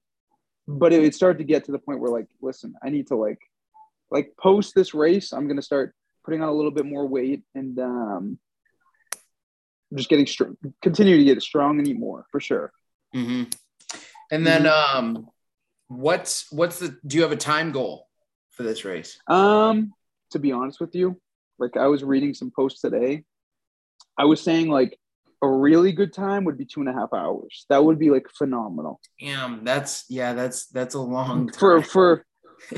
but 0.67 0.93
it, 0.93 1.05
it 1.05 1.15
started 1.15 1.39
to 1.39 1.45
get 1.45 1.65
to 1.65 1.73
the 1.73 1.79
point 1.79 2.01
where 2.01 2.11
like 2.11 2.27
listen 2.41 2.75
i 2.83 2.89
need 2.89 3.07
to 3.07 3.17
like 3.17 3.39
like 4.11 4.33
post 4.39 4.75
this 4.75 4.95
race 4.95 5.33
i'm 5.33 5.47
going 5.47 5.57
to 5.57 5.63
start 5.63 5.95
putting 6.25 6.43
on 6.43 6.49
a 6.49 6.53
little 6.53 6.71
bit 6.71 6.87
more 6.87 7.07
weight 7.07 7.43
and 7.55 7.79
um, 7.81 8.39
just 9.95 10.09
getting 10.09 10.27
strong 10.27 10.57
continue 10.83 11.17
to 11.17 11.25
get 11.25 11.41
strong 11.43 11.79
and 11.79 11.89
eat 11.89 11.99
more 11.99 12.27
for 12.31 12.41
sure 12.41 12.73
mm-hmm. 13.15 13.45
and 14.31 14.47
then 14.47 14.67
um 14.67 15.29
what's 15.89 16.51
what's 16.51 16.79
the 16.79 16.97
do 17.07 17.17
you 17.17 17.23
have 17.23 17.33
a 17.33 17.37
time 17.37 17.73
goal 17.73 18.09
for 18.53 18.63
this 18.63 18.85
race? 18.85 19.19
Um, 19.27 19.93
to 20.31 20.39
be 20.39 20.53
honest 20.53 20.81
with 20.81 20.95
you, 20.95 21.21
like 21.63 21.77
I 21.77 21.87
was 21.87 22.05
reading 22.05 22.35
some 22.35 22.51
posts 22.51 22.81
today. 22.81 23.25
I 24.19 24.25
was 24.27 24.41
saying 24.43 24.69
like 24.69 24.99
a 25.43 25.49
really 25.49 25.93
good 25.93 26.13
time 26.13 26.45
would 26.45 26.59
be 26.59 26.65
two 26.65 26.81
and 26.81 26.89
a 26.89 26.93
half 26.93 27.13
hours. 27.13 27.65
That 27.71 27.85
would 27.85 27.99
be 27.99 28.11
like 28.11 28.29
phenomenal. 28.29 29.01
Damn, 29.21 29.65
that's 29.65 30.05
yeah, 30.09 30.35
that's 30.35 30.67
that's 30.67 30.95
a 30.95 31.01
long 31.01 31.49
time. 31.49 31.59
for 31.59 31.83
for 31.83 32.27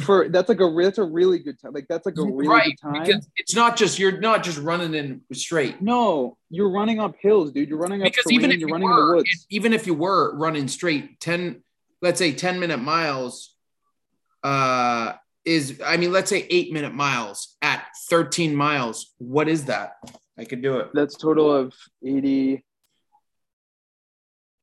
for 0.01 0.29
that's 0.29 0.49
like 0.49 0.61
a 0.61 0.75
that's 0.83 0.99
a 0.99 1.05
really 1.05 1.39
good 1.39 1.61
time. 1.61 1.73
Like 1.73 1.87
that's 1.89 2.07
like 2.07 2.17
a 2.19 2.23
really 2.23 2.49
right, 2.49 2.65
good 2.67 2.81
time. 2.81 3.03
Because 3.03 3.29
it's 3.37 3.55
not 3.55 3.77
just 3.77 3.99
you're 3.99 4.21
not 4.21 4.45
just 4.45 4.59
running 4.59 4.95
in 4.95 5.23
straight. 5.33 5.83
No, 5.83 6.37
you're 6.51 6.71
running 6.71 7.01
up 7.01 7.17
hills, 7.19 7.53
dude. 7.53 7.69
You're 7.69 7.79
running 7.79 8.03
up 8.03 8.07
because 8.07 8.25
terrain, 8.25 8.39
even 8.39 8.53
if 8.53 8.61
you're 8.61 8.69
you 8.69 8.75
running 8.75 8.89
were, 8.89 9.01
in 9.01 9.09
the 9.09 9.17
woods. 9.17 9.47
Even 9.51 9.73
if 9.73 9.87
you 9.87 9.95
were 9.95 10.37
running 10.37 10.69
straight, 10.69 11.21
10 11.21 11.63
let's 12.03 12.19
say 12.19 12.33
10 12.33 12.61
minute 12.61 12.79
miles 12.79 13.55
uh, 14.43 15.15
is, 15.45 15.81
I 15.85 15.97
mean, 15.97 16.13
let's 16.13 16.31
say 16.31 16.47
eight 16.51 16.73
minute 16.73 16.95
miles 16.95 17.57
at 17.63 17.87
13 18.09 18.55
miles. 18.55 19.15
What 19.19 19.49
is 19.49 19.67
that? 19.67 19.93
I 20.39 20.45
could 20.45 20.63
do 20.63 20.79
it. 20.79 20.91
That's 20.95 21.17
total 21.17 21.53
of 21.53 21.75
80, 22.05 22.65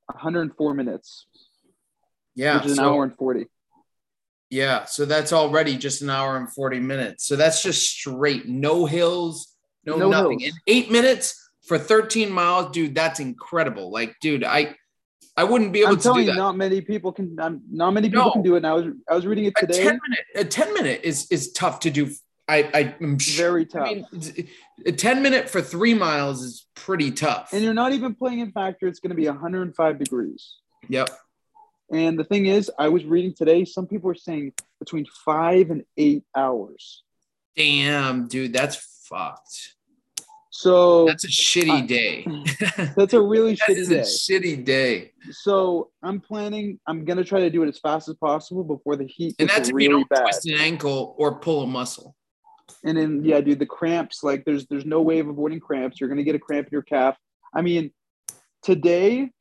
104 0.08 0.74
minutes. 0.74 1.28
Yeah. 2.36 2.58
Which 2.58 2.66
is 2.66 2.72
an 2.74 2.78
so, 2.78 2.94
hour 2.94 3.04
and 3.04 3.16
40. 3.16 3.46
Yeah. 4.50 4.86
So 4.86 5.06
that's 5.06 5.32
already 5.32 5.78
just 5.78 6.02
an 6.02 6.10
hour 6.10 6.38
and 6.38 6.52
40 6.52 6.80
minutes. 6.80 7.26
So 7.26 7.36
that's 7.36 7.64
just 7.64 7.90
straight, 7.90 8.48
no 8.48 8.86
hills, 8.86 9.56
no, 9.86 9.98
no 9.98 10.10
nothing. 10.10 10.40
Hills. 10.40 10.54
In 10.54 10.74
eight 10.74 10.92
minutes 10.92 11.52
for 11.68 11.78
13 11.78 12.32
miles, 12.32 12.72
dude, 12.72 12.96
that's 12.96 13.20
incredible. 13.20 13.92
Like, 13.92 14.16
dude, 14.22 14.44
I, 14.44 14.76
I 15.38 15.44
wouldn't 15.44 15.72
be 15.72 15.80
able 15.80 15.92
I'm 15.92 15.98
to 15.98 16.04
telling 16.04 16.26
do 16.26 16.32
you, 16.32 16.38
not 16.38 16.58
many 16.58 16.82
people 16.82 17.12
can. 17.12 17.36
not 17.36 17.92
many 17.92 18.10
people 18.10 18.26
no. 18.26 18.32
can 18.32 18.42
do 18.44 18.56
it. 18.56 18.58
And 18.58 18.68
I 18.68 18.74
was 18.74 18.86
I 19.10 19.16
was 19.16 19.26
reading 19.26 19.46
it 19.46 19.54
today. 19.58 19.82
A 19.82 19.84
ten 19.84 20.00
minute, 20.08 20.26
a 20.36 20.46
ten 20.46 20.74
minute 20.74 21.02
is 21.04 21.28
is 21.32 21.52
tough 21.54 21.80
to 21.82 21.90
do 21.90 22.12
I, 22.52 22.96
I'm 23.00 23.18
Very 23.18 23.66
tough. 23.66 23.88
I 23.88 23.94
mean, 23.94 24.48
a 24.86 24.92
10 24.92 25.22
minute 25.22 25.50
for 25.50 25.62
three 25.62 25.94
miles 25.94 26.42
is 26.42 26.68
pretty 26.76 27.12
tough. 27.12 27.54
and 27.54 27.64
you're 27.64 27.74
not 27.74 27.94
even 27.94 28.14
playing 28.16 28.40
in 28.40 28.52
factor. 28.52 28.88
It's 28.88 29.00
going 29.00 29.12
to 29.12 29.16
be 29.16 29.28
105 29.28 30.00
degrees. 30.00 30.58
Yep. 30.90 31.10
And 31.94 32.18
the 32.18 32.24
thing 32.24 32.48
is, 32.48 32.72
I 32.78 32.90
was 32.90 33.06
reading 33.06 33.34
today. 33.34 33.66
Some 33.66 33.88
people 33.88 34.10
are 34.10 34.16
saying 34.16 34.54
between 34.80 35.06
five 35.26 35.70
and 35.72 35.84
eight 35.98 36.24
hours. 36.36 37.04
Damn, 37.56 38.28
dude, 38.28 38.54
that's 38.54 39.06
fucked. 39.10 39.76
So 40.62 41.06
That's 41.08 41.24
a 41.24 41.28
shitty 41.28 41.72
I- 41.72 41.82
day. 41.88 42.28
that's 42.96 43.14
a 43.14 43.22
really 43.22 43.54
that 43.56 43.70
shitty 43.70 43.78
is 43.78 43.90
a 43.90 43.96
day. 43.96 44.02
shitty 44.02 44.64
day. 44.66 45.12
So 45.32 45.90
I'm 46.04 46.20
planning. 46.20 46.80
I'm 46.86 47.04
gonna 47.04 47.24
try 47.24 47.40
to 47.40 47.50
do 47.50 47.64
it 47.64 47.68
as 47.68 47.80
fast 47.80 48.08
as 48.10 48.16
possible 48.16 48.64
before 48.64 48.96
the 48.96 49.06
heat 49.08 49.36
And 49.40 49.48
gets 49.50 49.58
that's 49.58 49.70
if 49.70 49.76
really 49.76 49.86
you 49.88 49.92
don't 49.92 50.10
bad. 50.10 50.22
twist 50.22 50.46
an 50.46 50.54
ankle 50.60 51.16
or 51.18 51.40
pull 51.40 51.64
a 51.64 51.68
muscle. 51.68 52.16
And 52.84 52.96
then 52.96 53.26
yeah, 53.26 53.42
dude, 53.42 53.58
the 53.58 53.66
cramps. 53.66 54.24
Like 54.24 54.46
there's 54.46 54.68
there's 54.68 54.86
no 54.86 55.02
way 55.02 55.18
of 55.18 55.28
avoiding 55.28 55.60
cramps. 55.60 56.00
You're 56.00 56.10
gonna 56.10 56.24
get 56.24 56.36
a 56.36 56.40
cramp 56.40 56.68
in 56.68 56.72
your 56.72 56.84
calf. 56.84 57.18
I 57.56 57.62
mean, 57.64 57.92
today 58.62 59.32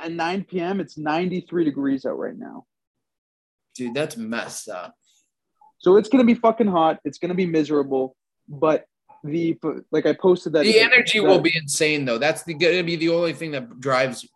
at 0.00 0.12
9 0.12 0.44
p.m. 0.44 0.80
it's 0.80 0.98
93 0.98 1.64
degrees 1.64 2.04
out 2.04 2.18
right 2.18 2.36
now. 2.36 2.64
Dude, 3.74 3.94
that's 3.94 4.16
messed 4.18 4.68
up. 4.68 4.94
So 5.78 5.96
it's 5.96 6.10
gonna 6.10 6.24
be 6.24 6.34
fucking 6.34 6.66
hot. 6.68 7.00
It's 7.06 7.16
gonna 7.18 7.34
be 7.34 7.46
miserable. 7.46 8.14
But 8.46 8.84
the 9.24 9.58
like 9.90 10.06
I 10.06 10.12
posted 10.14 10.52
that 10.54 10.64
The 10.64 10.80
energy 10.80 11.18
that- 11.20 11.26
will 11.26 11.40
be 11.40 11.52
insane, 11.56 12.04
though. 12.04 12.18
That's 12.18 12.42
the, 12.42 12.54
gonna 12.54 12.82
be 12.82 12.96
the 12.96 13.10
only 13.10 13.32
thing 13.32 13.50
that 13.52 13.80
drives 13.80 14.22
you. 14.22 14.28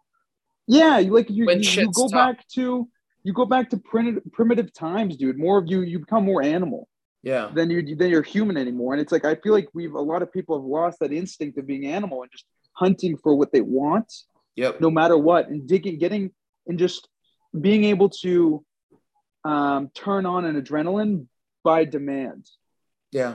Yeah, 0.66 0.98
like 1.10 1.28
you, 1.30 1.50
you, 1.50 1.58
you 1.60 1.90
go 1.92 2.08
tough. 2.08 2.10
back 2.36 2.48
to 2.54 2.88
you 3.22 3.32
go 3.32 3.44
back 3.46 3.70
to 3.70 3.76
primitive 3.76 4.22
primitive 4.32 4.72
times, 4.72 5.16
dude. 5.16 5.38
More 5.38 5.58
of 5.58 5.64
you 5.68 5.82
you 5.82 5.98
become 5.98 6.24
more 6.24 6.42
animal 6.42 6.88
Yeah. 7.22 7.50
Then 7.54 7.70
you 7.70 7.96
than 7.96 8.10
you're 8.10 8.22
human 8.22 8.56
anymore. 8.56 8.92
And 8.94 9.00
it's 9.00 9.12
like 9.12 9.24
I 9.24 9.34
feel 9.36 9.52
like 9.52 9.68
we've 9.74 9.94
a 9.94 10.00
lot 10.00 10.22
of 10.22 10.32
people 10.32 10.56
have 10.58 10.64
lost 10.64 10.98
that 11.00 11.12
instinct 11.12 11.58
of 11.58 11.66
being 11.66 11.86
animal 11.86 12.22
and 12.22 12.30
just 12.30 12.44
hunting 12.72 13.16
for 13.16 13.34
what 13.34 13.52
they 13.52 13.60
want, 13.62 14.12
Yep. 14.56 14.80
no 14.80 14.90
matter 14.90 15.16
what, 15.16 15.48
and 15.48 15.66
digging, 15.66 15.98
getting, 15.98 16.32
and 16.66 16.78
just 16.78 17.08
being 17.58 17.84
able 17.84 18.08
to 18.24 18.64
um, 19.44 19.90
turn 19.94 20.26
on 20.26 20.44
an 20.44 20.60
adrenaline 20.60 21.26
by 21.62 21.84
demand. 21.84 22.48
Yeah. 23.12 23.34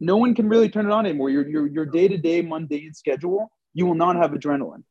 No 0.00 0.16
one 0.16 0.34
can 0.34 0.48
really 0.48 0.68
turn 0.68 0.86
it 0.86 0.92
on 0.92 1.06
anymore. 1.06 1.30
Your 1.30 1.48
your 1.48 1.66
your 1.66 1.86
day 1.86 2.08
to 2.08 2.18
day 2.18 2.42
mundane 2.42 2.92
schedule, 2.94 3.50
you 3.74 3.86
will 3.86 3.94
not 3.94 4.16
have 4.16 4.32
adrenaline. 4.32 4.84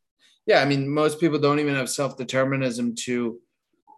Yeah. 0.45 0.61
I 0.61 0.65
mean, 0.65 0.87
most 0.89 1.19
people 1.19 1.39
don't 1.39 1.59
even 1.59 1.75
have 1.75 1.89
self 1.89 2.17
determinism 2.17 2.95
to, 3.05 3.39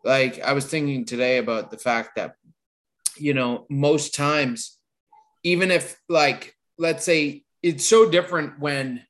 like, 0.03 0.39
I 0.41 0.53
was 0.53 0.65
thinking 0.65 1.05
today 1.05 1.37
about 1.37 1.71
the 1.71 1.77
fact 1.77 2.15
that, 2.15 2.35
you 3.17 3.33
know, 3.33 3.65
most 3.69 4.15
times, 4.15 4.77
even 5.43 5.71
if, 5.71 5.97
like, 6.07 6.55
let's 6.77 7.03
say 7.03 7.43
it's 7.63 7.85
so 7.85 8.09
different 8.09 8.59
when 8.59 9.03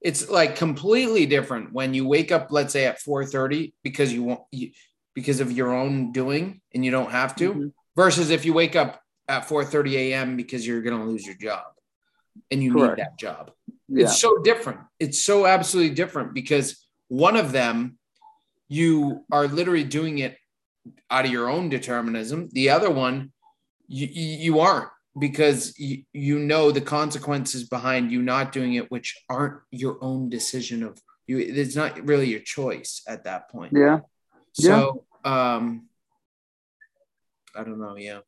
it's 0.00 0.28
like 0.28 0.56
completely 0.56 1.26
different 1.26 1.72
when 1.72 1.94
you 1.94 2.06
wake 2.06 2.32
up, 2.32 2.48
let's 2.50 2.72
say 2.72 2.86
at 2.86 3.00
4:30 3.00 3.72
because 3.84 4.12
you 4.12 4.24
want 4.24 4.40
you 4.50 4.72
because 5.14 5.40
of 5.40 5.52
your 5.52 5.72
own 5.72 6.10
doing 6.12 6.60
and 6.74 6.84
you 6.84 6.90
don't 6.90 7.10
have 7.12 7.36
to. 7.36 7.54
Mhm. 7.54 7.72
versus 7.94 8.30
if 8.30 8.44
you 8.44 8.52
wake 8.54 8.74
up 8.74 9.00
at 9.28 9.48
4:30 9.48 9.94
a.m. 9.94 10.36
because 10.36 10.66
you're 10.66 10.82
going 10.82 10.98
to 10.98 11.04
lose 11.04 11.24
your 11.26 11.36
job 11.36 11.64
and 12.50 12.62
you 12.62 12.72
Correct. 12.72 12.98
need 12.98 13.04
that 13.04 13.18
job. 13.18 13.50
Yeah. 13.88 14.04
It's 14.04 14.20
so 14.20 14.38
different. 14.38 14.80
It's 14.98 15.20
so 15.20 15.46
absolutely 15.46 15.94
different 15.94 16.34
because 16.34 16.86
one 17.08 17.36
of 17.36 17.52
them 17.52 17.98
you 18.68 19.24
are 19.30 19.46
literally 19.46 19.84
doing 19.84 20.18
it 20.18 20.36
out 21.10 21.26
of 21.26 21.30
your 21.30 21.50
own 21.50 21.68
determinism. 21.68 22.48
The 22.52 22.70
other 22.70 22.90
one 22.90 23.32
you 23.86 24.06
you 24.06 24.60
aren't 24.60 24.88
because 25.18 25.78
you, 25.78 26.04
you 26.12 26.38
know 26.38 26.70
the 26.70 26.80
consequences 26.80 27.64
behind 27.68 28.10
you 28.10 28.22
not 28.22 28.50
doing 28.52 28.74
it 28.74 28.90
which 28.90 29.22
aren't 29.28 29.60
your 29.70 29.98
own 30.00 30.30
decision 30.30 30.82
of 30.82 30.98
you 31.26 31.38
it's 31.38 31.76
not 31.76 32.02
really 32.06 32.28
your 32.28 32.40
choice 32.40 33.02
at 33.06 33.24
that 33.24 33.50
point. 33.50 33.72
yeah. 33.76 34.00
So 34.54 35.04
um 35.24 35.88
I 37.54 37.64
don't 37.64 37.78
know, 37.78 37.96
yeah. 37.96 38.20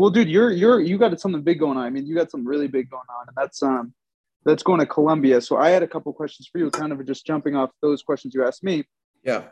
Well, 0.00 0.08
dude, 0.08 0.30
you're 0.30 0.50
you're 0.50 0.80
you 0.80 0.96
got 0.96 1.20
something 1.20 1.42
big 1.42 1.58
going 1.58 1.76
on. 1.76 1.84
I 1.84 1.90
mean, 1.90 2.06
you 2.06 2.14
got 2.14 2.30
something 2.30 2.46
really 2.46 2.68
big 2.68 2.88
going 2.88 3.04
on, 3.20 3.28
and 3.28 3.36
that's 3.36 3.62
um 3.62 3.92
that's 4.46 4.62
going 4.62 4.80
to 4.80 4.86
Colombia. 4.86 5.42
So 5.42 5.58
I 5.58 5.68
had 5.68 5.82
a 5.82 5.86
couple 5.86 6.10
questions 6.14 6.48
for 6.50 6.56
you, 6.56 6.70
kind 6.70 6.90
of 6.90 7.06
just 7.06 7.26
jumping 7.26 7.54
off 7.54 7.68
those 7.82 8.02
questions 8.02 8.32
you 8.34 8.42
asked 8.46 8.64
me. 8.64 8.84
Yeah. 9.22 9.42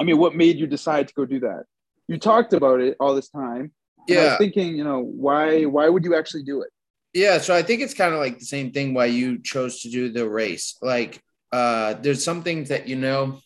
I 0.00 0.04
mean, 0.04 0.16
what 0.16 0.34
made 0.34 0.56
you 0.56 0.66
decide 0.66 1.08
to 1.08 1.14
go 1.14 1.26
do 1.26 1.40
that? 1.40 1.64
You 2.06 2.16
talked 2.16 2.54
about 2.54 2.80
it 2.80 2.96
all 2.98 3.14
this 3.14 3.28
time. 3.28 3.70
and 4.08 4.18
I 4.18 4.22
Yeah. 4.22 4.24
was 4.30 4.38
thinking, 4.38 4.78
you 4.78 4.84
know, 4.84 5.00
why 5.02 5.64
why 5.64 5.90
would 5.90 6.04
you 6.04 6.14
actually 6.14 6.44
do 6.44 6.62
it? 6.62 6.70
Yeah, 7.12 7.36
so 7.36 7.54
I 7.54 7.62
think 7.62 7.82
it's 7.82 7.92
kind 7.92 8.14
of 8.14 8.18
like 8.18 8.38
the 8.38 8.46
same 8.46 8.72
thing 8.72 8.94
why 8.94 9.06
you 9.06 9.42
chose 9.42 9.82
to 9.82 9.90
do 9.90 10.10
the 10.10 10.26
race. 10.26 10.78
Like 10.80 11.22
uh 11.52 11.94
there's 12.00 12.24
some 12.24 12.42
things 12.42 12.70
that 12.70 12.88
you 12.88 12.96
know 12.96 13.40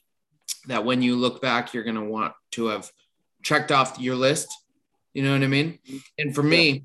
that 0.69 0.85
when 0.85 1.03
you 1.03 1.17
look 1.17 1.43
back 1.43 1.75
you're 1.75 1.83
going 1.83 1.97
to 2.05 2.05
want 2.17 2.35
to 2.53 2.67
have 2.67 2.89
checked 3.43 3.73
off 3.73 3.99
your 3.99 4.15
list. 4.15 4.49
You 5.15 5.23
know 5.23 5.33
what 5.33 5.43
I 5.43 5.47
mean? 5.47 5.79
And 6.19 6.35
for 6.35 6.43
me, 6.43 6.85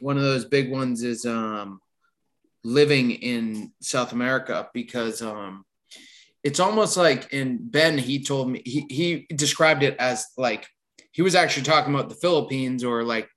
one 0.00 0.16
of 0.16 0.22
those 0.22 0.44
big 0.44 0.70
ones 0.70 1.02
is 1.02 1.24
um 1.24 1.80
living 2.64 3.10
in 3.12 3.72
South 3.80 4.12
America 4.12 4.68
because 4.72 5.22
um 5.22 5.64
it's 6.44 6.60
almost 6.60 6.96
like 6.96 7.32
and 7.32 7.70
Ben 7.70 7.98
he 7.98 8.22
told 8.24 8.50
me 8.50 8.62
he 8.64 8.86
he 8.90 9.26
described 9.34 9.82
it 9.82 9.96
as 9.98 10.26
like 10.36 10.66
he 11.12 11.22
was 11.22 11.34
actually 11.34 11.64
talking 11.64 11.94
about 11.94 12.08
the 12.08 12.14
Philippines 12.16 12.82
or 12.82 13.04
like 13.04 13.28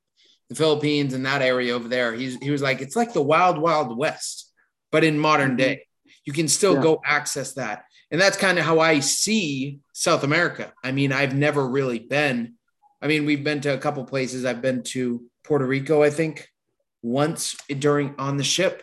the 0.49 0.55
Philippines 0.55 1.13
and 1.13 1.25
that 1.25 1.41
area 1.41 1.73
over 1.73 1.87
there. 1.87 2.13
He's 2.13 2.35
he 2.37 2.51
was 2.51 2.61
like, 2.61 2.81
it's 2.81 2.95
like 2.95 3.13
the 3.13 3.21
wild, 3.21 3.59
wild 3.59 3.95
west, 3.97 4.51
but 4.91 5.03
in 5.03 5.19
modern 5.19 5.53
Mhm. 5.53 5.57
day. 5.57 5.87
You 6.23 6.33
can 6.33 6.47
still 6.47 6.73
Yeah. 6.75 6.81
go 6.81 7.01
access 7.05 7.53
that. 7.53 7.85
And 8.09 8.19
that's 8.19 8.37
kind 8.37 8.57
of 8.57 8.65
how 8.65 8.79
I 8.79 8.99
see 8.99 9.79
South 9.93 10.23
America. 10.23 10.73
I 10.83 10.91
mean, 10.91 11.11
I've 11.11 11.35
never 11.35 11.67
really 11.67 11.99
been. 11.99 12.54
I 13.05 13.07
mean, 13.07 13.25
we've 13.25 13.43
been 13.43 13.61
to 13.61 13.73
a 13.75 13.77
couple 13.77 14.03
places. 14.03 14.45
I've 14.45 14.63
been 14.63 14.81
to 14.85 15.23
Puerto 15.43 15.63
Rico, 15.63 16.01
I 16.01 16.09
think, 16.09 16.49
once 17.03 17.55
during 17.67 18.15
on 18.17 18.37
the 18.37 18.43
ship 18.43 18.81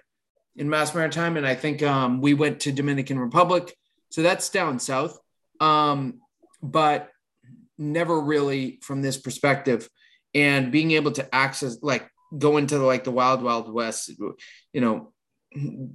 in 0.55 0.71
Mass 0.71 0.95
Maritime, 0.95 1.37
and 1.37 1.45
I 1.45 1.57
think 1.57 1.83
um, 1.83 2.21
we 2.21 2.33
went 2.33 2.61
to 2.61 2.71
Dominican 2.71 3.19
Republic. 3.19 3.77
So 4.11 4.23
that's 4.23 4.49
down 4.49 4.79
south. 4.79 5.19
Um, 5.59 6.21
but 6.63 7.11
never 7.77 8.21
really 8.21 8.79
from 8.83 9.03
this 9.03 9.17
perspective 9.17 9.89
and 10.35 10.71
being 10.71 10.93
able 10.93 11.11
to 11.11 11.35
access 11.35 11.79
like 11.83 12.09
go 12.39 12.59
into 12.59 12.79
like 12.79 13.03
the 13.03 13.11
wild 13.11 13.43
wild 13.43 13.73
west 13.73 14.09
you 14.73 14.81
know 14.81 15.13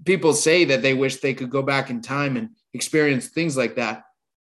people 0.03 0.33
say 0.33 0.65
that 0.65 0.81
they 0.81 0.93
wish 0.93 1.17
they 1.17 1.33
could 1.33 1.49
go 1.49 1.61
back 1.61 1.89
in 1.89 2.01
time 2.01 2.35
and 2.35 2.49
experience 2.73 3.27
things 3.27 3.55
like 3.55 3.75
that 3.75 4.03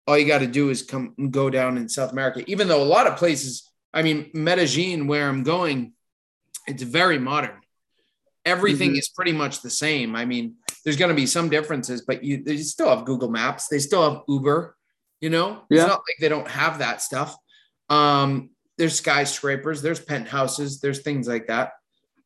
all 0.07 0.17
you 0.17 0.25
got 0.25 0.39
to 0.39 0.47
do 0.47 0.69
is 0.69 0.81
come 0.81 1.13
and 1.17 1.31
go 1.31 1.49
down 1.49 1.77
in 1.77 1.87
south 1.87 2.11
america 2.11 2.43
even 2.47 2.67
though 2.67 2.81
a 2.81 2.85
lot 2.85 3.05
of 3.05 3.17
places 3.17 3.66
i 3.93 4.01
mean 4.01 4.29
medellin 4.33 5.07
where 5.07 5.27
i'm 5.29 5.43
going 5.43 5.93
it's 6.67 6.83
very 6.83 7.17
modern. 7.17 7.61
Everything 8.43 8.91
Mhm. 8.93 8.99
is 8.99 9.07
pretty 9.09 9.31
much 9.31 9.61
the 9.61 9.69
same. 9.69 10.15
I 10.17 10.25
mean 10.25 10.55
there's 10.83 10.97
going 10.97 11.09
to 11.09 11.15
be 11.15 11.25
some 11.25 11.47
differences 11.49 12.01
but 12.01 12.23
you 12.23 12.43
they 12.43 12.57
still 12.57 12.89
have 12.89 13.05
google 13.05 13.29
maps 13.29 13.67
they 13.69 13.79
still 13.79 14.03
have 14.09 14.21
uber 14.27 14.75
you 15.21 15.29
know? 15.29 15.63
Yeah. 15.69 15.81
it's 15.81 15.87
not 15.87 15.99
like 16.07 16.17
they 16.19 16.29
don't 16.29 16.47
have 16.49 16.79
that 16.79 17.01
stuff. 17.01 17.35
Um 17.89 18.49
there's 18.77 18.97
skyscrapers 18.97 19.81
there's 19.81 19.99
penthouses 19.99 20.79
there's 20.81 21.01
things 21.01 21.27
like 21.27 21.47
that. 21.47 21.71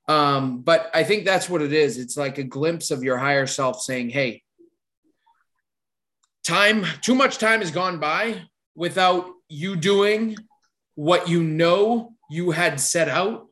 Um 0.08 0.62
but 0.64 0.90
i 0.94 1.04
think 1.04 1.24
that's 1.26 1.48
what 1.50 1.62
it 1.62 1.72
is. 1.74 1.98
It's 1.98 2.18
like 2.18 2.38
a 2.40 2.44
glimpse 2.44 2.90
of 2.92 3.04
your 3.04 3.18
higher 3.18 3.48
self 3.48 3.82
saying 3.82 4.10
hey 4.10 4.42
time 6.44 6.86
too 7.02 7.16
much 7.16 7.38
time 7.38 7.60
has 7.62 7.72
gone 7.72 8.00
by 8.00 8.42
without 8.76 9.26
you 9.48 9.76
doing 9.76 10.36
what 11.08 11.28
you 11.28 11.42
know 11.42 12.14
you 12.30 12.52
had 12.52 12.80
set 12.80 13.10
out 13.10 13.48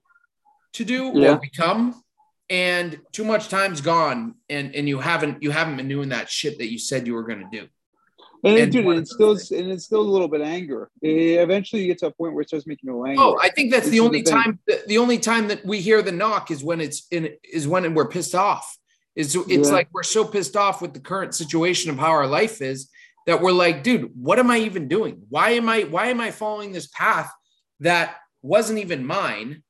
to 0.73 0.83
do 0.85 1.11
Yeah. 1.15 1.33
or 1.33 1.39
become 1.39 1.81
and 2.49 2.99
too 3.11 3.23
much 3.23 3.47
time's 3.49 3.81
gone 3.81 4.35
and 4.49 4.75
and 4.75 4.87
you 4.87 4.99
haven't 4.99 5.41
you 5.43 5.51
haven't 5.51 5.77
been 5.77 5.87
doing 5.95 6.09
that 6.09 6.29
shit 6.29 6.57
that 6.59 6.69
you 6.71 6.77
said 6.77 7.07
you 7.07 7.13
were 7.17 7.23
going 7.31 7.39
to 7.39 7.49
do 7.59 7.63
And, 8.43 8.57
And 8.59 8.71
dude, 8.71 8.85
it 8.85 8.87
of 8.87 8.95
those 8.95 8.99
instills 8.99 9.51
and 9.51 9.67
it 9.67 9.71
instills 9.71 10.07
a 10.07 10.11
little 10.15 10.29
bit 10.33 10.41
of 10.41 10.47
anger. 10.59 10.81
Eh, 11.03 11.41
eventually, 11.45 11.81
you 11.81 11.87
get 11.91 11.97
to 12.03 12.07
a 12.07 12.11
point 12.19 12.31
where 12.33 12.41
it 12.43 12.47
starts 12.49 12.67
making 12.71 12.87
you 12.89 12.97
angry. 13.05 13.17
oh 13.23 13.33
i 13.41 13.49
think 13.55 13.67
that's 13.73 13.85
This 13.87 13.93
the 13.95 13.99
only 14.07 14.21
the 14.21 14.31
time 14.37 14.51
the, 14.69 14.75
the 14.91 14.97
only 15.03 15.17
time 15.31 15.45
that 15.51 15.61
we 15.71 15.77
hear 15.87 15.99
the 16.09 16.15
knock 16.21 16.43
is 16.55 16.59
when 16.69 16.79
it's 16.85 16.99
in 17.15 17.23
is 17.57 17.63
when 17.71 17.81
we're 17.95 18.11
pissed 18.17 18.35
off 18.49 18.65
it's 19.15 19.33
it's 19.35 19.69
Yeah. 19.69 19.77
like 19.79 19.87
we're 19.95 20.11
so 20.17 20.21
pissed 20.35 20.55
off 20.65 20.77
with 20.83 20.93
the 20.97 21.03
current 21.11 21.33
situation 21.41 21.87
of 21.91 21.97
how 22.03 22.11
our 22.19 22.27
life 22.39 22.57
is 22.71 22.79
that 23.27 23.37
we're 23.41 23.57
like 23.65 23.77
dude 23.87 24.05
what 24.27 24.37
am 24.43 24.49
i 24.55 24.57
even 24.67 24.83
doing 24.97 25.15
why 25.33 25.47
am 25.59 25.67
i 25.75 25.79
why 25.95 26.05
am 26.13 26.21
i 26.27 26.29
following 26.43 26.71
this 26.77 26.87
path 27.03 27.29
that 27.81 28.15
wasn't 28.41 28.79
even 28.79 29.05
mine 29.05 29.63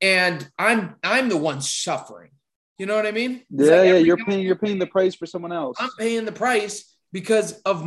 and 0.00 0.48
i'm 0.58 0.96
i'm 1.02 1.28
the 1.28 1.36
one 1.36 1.60
suffering 1.60 2.30
you 2.78 2.86
know 2.86 2.94
what 2.96 3.06
i 3.06 3.10
mean 3.10 3.42
It's 3.52 3.68
yeah, 3.68 3.76
like 3.76 3.84
yeah, 3.88 3.96
you're 3.98 4.16
paying 4.24 4.40
you're 4.46 4.56
paying 4.56 4.78
the 4.78 4.86
price 4.86 5.14
for 5.14 5.26
someone 5.26 5.52
else. 5.52 5.76
I'm 5.78 5.90
paying 5.98 6.24
the 6.24 6.32
price 6.32 6.96
because 7.12 7.60
of 7.62 7.84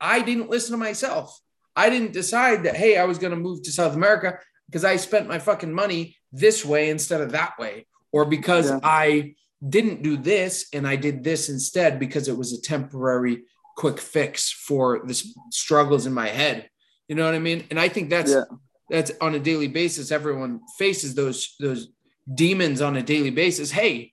I 0.00 0.20
didn't 0.20 0.50
listen 0.50 0.72
to 0.72 0.76
myself. 0.78 1.38
I 1.76 1.88
didn't 1.90 2.12
decide 2.12 2.64
that 2.64 2.76
hey, 2.76 2.98
I 2.98 3.04
was 3.04 3.18
going 3.18 3.30
to 3.32 3.36
move 3.38 3.62
to 3.62 3.72
South 3.72 3.94
America. 3.94 4.38
because 4.68 4.84
I 4.84 4.96
spent 4.96 5.28
my 5.28 5.38
fucking 5.38 5.72
money 5.72 6.16
this 6.32 6.64
way 6.64 6.90
instead 6.90 7.20
of 7.20 7.32
that 7.32 7.52
way, 7.58 7.86
or 8.12 8.24
because 8.26 8.70
Yeah. 8.70 8.80
I 8.82 9.34
didn't 9.66 10.02
do 10.02 10.16
this 10.18 10.66
and 10.74 10.86
I 10.86 10.96
did 10.96 11.24
this 11.24 11.48
instead 11.48 11.98
because 11.98 12.28
it 12.28 12.36
was 12.36 12.52
a 12.52 12.60
temporary 12.60 13.44
quick 13.76 13.98
fix 13.98 14.50
for 14.50 15.00
the 15.06 15.14
struggles 15.50 16.04
in 16.06 16.12
my 16.12 16.28
head. 16.28 16.68
You 17.08 17.14
know 17.14 17.24
what 17.24 17.34
I 17.34 17.38
mean? 17.38 17.64
And 17.70 17.78
I 17.78 17.88
think 17.88 18.10
that's 18.10 18.32
Yeah. 18.32 18.44
that's 18.90 19.12
on 19.20 19.34
a 19.34 19.38
daily 19.40 19.68
basis. 19.68 20.10
Everyone 20.10 20.60
faces 20.78 21.14
those 21.14 21.54
those 21.60 21.88
demons 22.32 22.80
on 22.80 22.96
a 22.96 23.02
daily 23.02 23.30
basis. 23.30 23.70
Hey, 23.70 24.12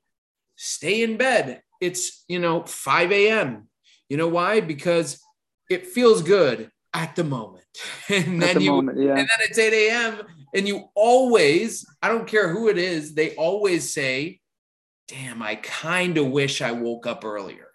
stay 0.56 1.02
in 1.04 1.18
bed. 1.18 1.62
It's 1.80 2.24
you 2.28 2.40
know 2.40 2.64
5 2.64 3.12
a.m. 3.12 3.70
You 4.10 4.18
know 4.18 4.28
why? 4.28 4.60
Because 4.60 5.20
it 5.70 5.88
feels 5.88 6.22
good 6.22 6.70
at 6.94 7.16
the 7.16 7.24
moment. 7.24 7.66
And 8.10 8.42
then 8.42 8.56
the 8.56 8.64
you 8.64 8.72
moment, 8.72 9.00
yeah. 9.00 9.12
and 9.12 9.20
then 9.20 9.40
it's 9.42 9.58
8 9.58 9.72
a.m. 9.74 10.22
And 10.54 10.68
you 10.68 10.90
always, 10.96 11.86
I 12.02 12.10
don't 12.10 12.28
care 12.28 12.50
who 12.50 12.68
it 12.68 12.78
is, 12.78 13.14
they 13.14 13.34
always 13.36 13.94
say, 13.94 14.42
damn, 15.08 15.42
I 15.42 15.56
kind 15.56 16.18
of 16.18 16.28
wish 16.28 16.62
I 16.62 16.72
woke 16.74 17.08
up 17.08 17.24
earlier. 17.24 17.70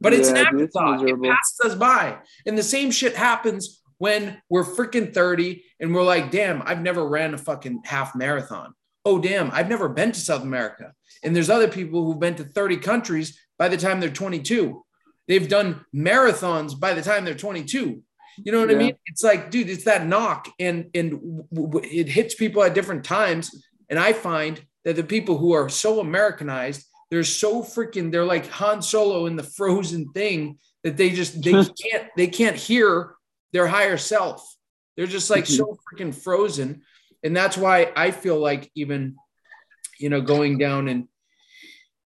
But 0.00 0.14
it's 0.14 0.28
an 0.30 0.36
Yeah, 0.36 0.44
afterthought. 0.44 1.06
It 1.06 1.22
passes 1.22 1.60
us 1.72 1.74
by. 1.74 2.16
And 2.46 2.56
the 2.56 2.62
same 2.62 2.90
shit 2.90 3.14
happens 3.14 3.77
when 3.98 4.40
we're 4.48 4.64
freaking 4.64 5.12
30 5.12 5.64
and 5.80 5.94
we're 5.94 6.04
like, 6.04 6.30
damn, 6.30 6.62
I've 6.64 6.80
never 6.80 7.06
ran 7.06 7.34
a 7.34 7.38
fucking 7.38 7.82
half 7.84 8.14
marathon. 8.14 8.74
Oh, 9.04 9.18
damn, 9.18 9.50
I've 9.50 9.68
never 9.68 9.88
been 9.88 10.12
to 10.12 10.20
South 10.20 10.42
America. 10.42 10.92
And 11.22 11.34
there's 11.34 11.50
other 11.50 11.68
people 11.68 12.04
who've 12.04 12.20
been 12.20 12.36
to 12.36 12.44
30 12.44 12.78
countries 12.78 13.38
by 13.58 13.68
the 13.68 13.76
time 13.76 14.00
they're 14.00 14.10
22. 14.10 14.84
They've 15.26 15.48
done 15.48 15.84
marathons 15.94 16.78
by 16.78 16.94
the 16.94 17.02
time 17.02 17.24
they're 17.24 17.34
22. 17.34 18.02
You 18.44 18.52
know 18.52 18.60
what 18.60 18.70
I 18.70 18.74
mean? 18.78 18.94
It's 19.06 19.24
like, 19.24 19.50
dude, 19.50 19.68
it's 19.68 19.84
that 19.84 20.06
knock, 20.06 20.48
and 20.60 20.90
and 20.94 21.10
w- 21.10 21.44
w- 21.52 21.90
it 21.90 22.08
hits 22.08 22.36
people 22.36 22.62
at 22.62 22.72
different 22.74 23.04
times. 23.04 23.50
And 23.90 23.98
I 23.98 24.12
find 24.12 24.62
that 24.84 24.94
the 24.94 25.02
people 25.02 25.38
who 25.38 25.52
are 25.52 25.68
so 25.68 25.98
Americanized, 26.00 26.86
they're 27.10 27.24
so 27.24 27.62
freaking, 27.62 28.12
they're 28.12 28.24
like 28.24 28.46
Han 28.48 28.80
Solo 28.80 29.26
in 29.26 29.34
the 29.34 29.42
Frozen 29.42 30.12
thing 30.12 30.58
that 30.84 30.96
they 30.96 31.10
just 31.10 31.42
they 31.42 31.52
can't 31.90 32.06
they 32.16 32.28
can't 32.28 32.56
hear 32.56 33.14
their 33.52 33.66
higher 33.66 33.96
self. 33.96 34.46
They're 34.96 35.06
just 35.06 35.30
like 35.30 35.46
so 35.46 35.78
freaking 35.92 36.14
frozen, 36.14 36.82
and 37.22 37.36
that's 37.36 37.56
why 37.56 37.92
I 37.96 38.10
feel 38.10 38.38
like 38.38 38.70
even, 38.74 39.16
you 39.98 40.08
know, 40.08 40.20
going 40.20 40.58
down 40.58 40.88
and 40.88 41.08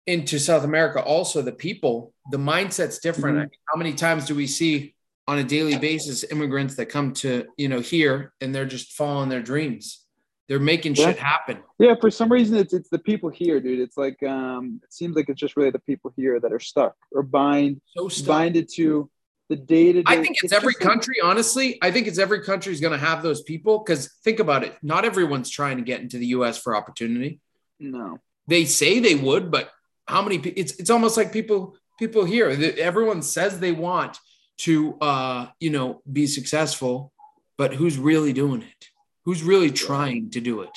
into 0.07 0.39
South 0.39 0.63
America, 0.63 1.01
also 1.03 1.41
the 1.41 1.51
people, 1.51 2.13
the 2.31 2.37
mindset's 2.37 2.99
different. 2.99 3.37
Mhm. 3.37 3.41
I 3.41 3.43
mean, 3.43 3.49
how 3.73 3.77
many 3.77 3.93
times 3.93 4.25
do 4.25 4.35
we 4.35 4.45
see 4.47 4.93
on 5.27 5.39
a 5.39 5.43
daily 5.43 5.77
basis 5.79 6.23
immigrants 6.25 6.75
that 6.75 6.85
come 6.87 7.11
to 7.13 7.45
you 7.57 7.67
know 7.67 7.79
here 7.79 8.33
and 8.41 8.53
they're 8.53 8.65
just 8.67 8.93
following 8.93 9.29
their 9.29 9.41
dreams? 9.41 10.05
They're 10.47 10.59
making 10.59 10.93
Yeah. 10.93 11.07
shit 11.07 11.17
happen. 11.17 11.63
Yeah, 11.79 11.95
for 11.99 12.11
some 12.11 12.31
reason 12.31 12.55
it's 12.57 12.71
it's 12.71 12.89
the 12.89 12.99
people 12.99 13.29
here, 13.31 13.59
dude. 13.59 13.79
It's 13.79 13.97
like 13.97 14.21
um 14.21 14.79
it 14.83 14.93
seems 14.93 15.15
like 15.15 15.27
it's 15.27 15.39
just 15.39 15.57
really 15.57 15.71
the 15.71 15.79
people 15.79 16.13
here 16.15 16.39
that 16.39 16.53
are 16.53 16.59
stuck 16.59 16.95
or 17.11 17.23
bind 17.23 17.81
So 17.97 18.07
stuck. 18.09 18.27
binded 18.27 18.69
to 18.75 19.09
the 19.49 19.55
day 19.55 19.93
to 19.93 20.03
day. 20.03 20.11
I 20.13 20.21
think 20.21 20.37
it's 20.43 20.53
every 20.53 20.73
country, 20.73 21.15
honestly. 21.23 21.77
I 21.81 21.91
think 21.91 22.07
it's 22.07 22.17
every 22.19 22.41
country 22.41 22.73
is 22.73 22.79
going 22.81 22.93
to 22.99 23.05
have 23.05 23.21
those 23.21 23.41
people 23.43 23.79
because 23.79 24.11
think 24.23 24.39
about 24.39 24.63
it. 24.63 24.75
Not 24.81 25.05
everyone's 25.05 25.49
trying 25.49 25.77
to 25.77 25.83
get 25.83 26.01
into 26.01 26.17
the 26.17 26.27
US 26.27 26.57
for 26.57 26.75
opportunity. 26.75 27.39
No. 27.79 28.19
They 28.47 28.65
say 28.65 28.99
they 28.99 29.15
would, 29.15 29.51
but 29.51 29.69
how 30.07 30.21
many 30.21 30.37
it's 30.37 30.73
it's 30.75 30.89
almost 30.89 31.17
like 31.17 31.31
people 31.33 31.75
people 31.97 32.25
here 32.25 32.49
everyone 32.77 33.21
says 33.23 33.59
they 33.59 33.71
want 33.71 34.19
to 34.59 34.95
uh 34.99 35.47
you 35.59 35.71
know 35.71 36.01
be 36.11 36.27
successful 36.27 37.11
but 37.57 37.73
who's 37.73 37.97
really 37.97 38.31
doing 38.31 38.61
it 38.61 38.87
who's 39.23 39.41
really 39.41 39.71
trying 39.71 40.29
to 40.29 40.39
do 40.39 40.61
it 40.61 40.69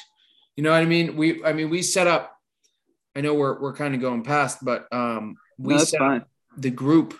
you 0.57 0.63
know 0.63 0.71
what 0.71 0.81
i 0.81 0.87
mean 0.87 1.15
we 1.15 1.45
i 1.45 1.53
mean 1.53 1.69
we 1.69 1.83
set 1.83 2.07
up 2.07 2.35
i 3.15 3.21
know 3.21 3.35
we're 3.35 3.61
we're 3.61 3.75
kind 3.75 3.95
of 3.95 4.01
going 4.01 4.23
past 4.23 4.65
but 4.65 4.91
um 4.93 5.37
we 5.59 5.75
No, 5.75 5.81
set 5.81 5.99
fine. 5.99 6.21
up 6.23 6.29
the 6.57 6.71
group 6.71 7.19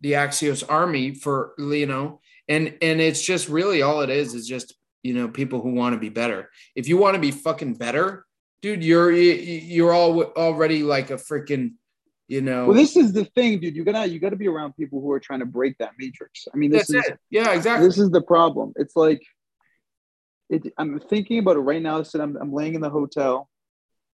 the 0.00 0.12
axios 0.12 0.62
army 0.68 1.14
for 1.14 1.54
you 1.58 1.86
know 1.86 2.20
and 2.48 2.76
and 2.82 3.00
it's 3.00 3.22
just 3.22 3.48
really 3.48 3.82
all 3.82 4.00
it 4.00 4.10
is 4.10 4.34
is 4.34 4.46
just 4.46 4.74
you 5.02 5.14
know 5.14 5.28
people 5.28 5.60
who 5.60 5.72
want 5.72 5.94
to 5.94 5.98
be 5.98 6.08
better 6.08 6.50
if 6.74 6.88
you 6.88 6.96
want 6.96 7.14
to 7.14 7.20
be 7.20 7.30
fucking 7.30 7.74
better 7.74 8.24
dude 8.62 8.84
you're 8.84 9.10
you- 9.12 9.32
you're 9.32 9.92
all 9.92 10.22
already 10.22 10.82
like 10.82 11.10
a 11.10 11.14
freaking 11.14 11.72
you 12.28 12.40
know 12.40 12.66
Well, 12.66 12.76
this 12.76 12.94
is 12.96 13.12
the 13.12 13.24
thing, 13.24 13.58
dude. 13.60 13.74
You 13.74 13.84
gotta 13.84 14.08
you 14.08 14.18
gotta 14.20 14.36
be 14.36 14.48
around 14.48 14.74
people 14.76 15.00
who 15.00 15.10
are 15.12 15.20
trying 15.20 15.40
to 15.40 15.46
break 15.46 15.78
that 15.78 15.92
matrix. 15.98 16.46
I 16.52 16.56
mean, 16.58 16.70
this 16.70 16.88
that's 16.88 17.06
is 17.06 17.12
it 17.12 17.18
yeah 17.30 17.52
exactly 17.54 17.86
this 17.88 17.98
is 17.98 18.10
the 18.10 18.20
problem. 18.20 18.72
It's 18.76 18.94
like 18.96 19.22
it, 20.50 20.72
I'm 20.78 21.00
thinking 21.00 21.38
about 21.38 21.56
it 21.56 21.60
right 21.60 21.80
now. 21.80 22.02
So 22.02 22.20
I'm 22.20 22.36
I'm 22.36 22.52
laying 22.52 22.74
in 22.74 22.80
the 22.80 22.90
hotel, 22.90 23.48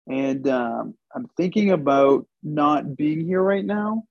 and 0.09 0.47
um, 0.49 0.95
I'm 1.15 1.27
thinking 1.37 1.71
about 1.73 2.27
not 2.43 2.97
being 2.97 3.25
here 3.25 3.43
right 3.43 3.65
now, 3.65 4.05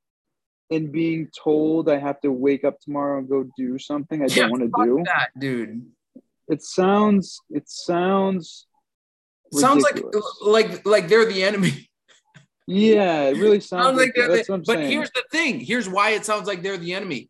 and 0.72 0.92
being 0.92 1.30
told 1.44 1.90
I 1.90 1.98
have 2.00 2.20
to 2.22 2.32
wake 2.32 2.64
up 2.64 2.80
tomorrow 2.80 3.20
and 3.20 3.30
go 3.30 3.44
do 3.58 3.78
something 3.78 4.22
I 4.24 4.28
Yeah, 4.28 4.44
don't 4.44 4.52
want 4.52 4.64
to 4.64 4.84
do. 4.84 5.04
that 5.06 5.30
dude 5.38 5.86
It 6.48 6.64
sounds 6.64 7.42
it 7.50 7.70
sounds 7.70 8.68
sounds 9.52 9.84
like 9.84 9.96
ridiculous. 9.96 10.38
like 10.42 10.86
like 10.86 11.08
they're 11.08 11.26
the 11.26 11.44
enemy 11.44 11.90
yeah, 12.66 13.24
it 13.24 13.36
really 13.36 13.60
sounds, 13.72 13.84
sounds 13.86 13.98
like 13.98 14.14
they're 14.16 14.30
that's 14.30 14.48
the, 14.48 14.54
what 14.54 14.58
I'm 14.60 14.64
but 14.66 14.78
saying. 14.80 14.92
here's 14.92 15.12
the 15.12 15.24
thing 15.32 15.60
here's 15.60 15.90
why 15.90 16.12
it 16.12 16.26
sounds 16.26 16.48
like 16.48 16.64
they're 16.64 16.78
the 16.78 16.94
enemy 16.94 17.30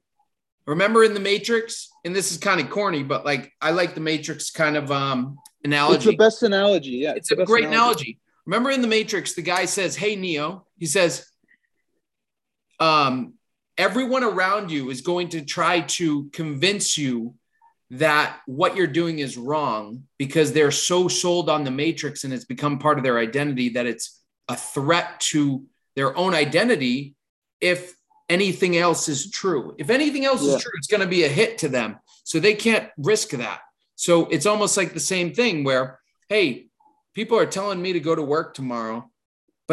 remember 0.65 1.03
in 1.03 1.13
the 1.13 1.19
matrix 1.19 1.89
and 2.05 2.15
this 2.15 2.31
is 2.31 2.37
kind 2.37 2.61
of 2.61 2.69
corny 2.69 3.03
but 3.03 3.25
like 3.25 3.51
i 3.61 3.71
like 3.71 3.95
the 3.95 4.01
matrix 4.01 4.51
kind 4.51 4.77
of 4.77 4.91
um 4.91 5.37
it's 5.65 6.05
the 6.05 6.15
best 6.17 6.43
analogy. 6.43 6.89
Yeah, 6.91 7.13
it's 7.15 7.29
the 7.29 7.35
a 7.35 7.37
best 7.39 7.47
great 7.47 7.65
analogy. 7.65 8.19
Remember 8.45 8.69
in 8.71 8.81
the 8.81 8.87
Matrix, 8.87 9.33
the 9.33 9.41
guy 9.41 9.65
says, 9.65 9.95
"Hey 9.95 10.15
Neo," 10.15 10.67
he 10.77 10.85
says, 10.85 11.25
um, 12.79 13.33
"Everyone 13.77 14.23
around 14.23 14.71
you 14.71 14.89
is 14.89 15.01
going 15.01 15.29
to 15.29 15.41
try 15.43 15.81
to 15.81 16.29
convince 16.33 16.97
you 16.97 17.35
that 17.91 18.39
what 18.45 18.75
you're 18.75 18.87
doing 18.87 19.19
is 19.19 19.37
wrong 19.37 20.03
because 20.17 20.51
they're 20.51 20.71
so 20.71 21.07
sold 21.07 21.49
on 21.49 21.63
the 21.63 21.71
Matrix 21.71 22.23
and 22.23 22.33
it's 22.33 22.45
become 22.45 22.79
part 22.79 22.97
of 22.97 23.03
their 23.03 23.19
identity 23.19 23.69
that 23.69 23.85
it's 23.85 24.19
a 24.47 24.55
threat 24.55 25.19
to 25.19 25.65
their 25.95 26.15
own 26.17 26.33
identity. 26.33 27.15
If 27.61 27.95
anything 28.29 28.77
else 28.77 29.07
is 29.09 29.29
true, 29.29 29.75
if 29.77 29.89
anything 29.89 30.25
else 30.25 30.43
Yeah. 30.43 30.55
is 30.55 30.63
true, 30.63 30.71
it's 30.77 30.87
going 30.87 31.01
to 31.01 31.07
be 31.07 31.23
a 31.23 31.29
hit 31.29 31.59
to 31.59 31.69
them. 31.69 31.99
So 32.23 32.39
they 32.39 32.55
can't 32.55 32.89
risk 32.97 33.29
that." 33.31 33.59
So 33.95 34.25
it's 34.25 34.45
almost 34.47 34.75
like 34.75 34.93
the 34.93 34.99
same 34.99 35.33
thing 35.33 35.63
where, 35.63 35.99
hey, 36.29 36.67
people 37.13 37.37
are 37.37 37.45
telling 37.45 37.81
me 37.81 37.93
to 37.93 37.99
go 37.99 38.15
to 38.15 38.23
work 38.23 38.53
tomorrow, 38.55 39.09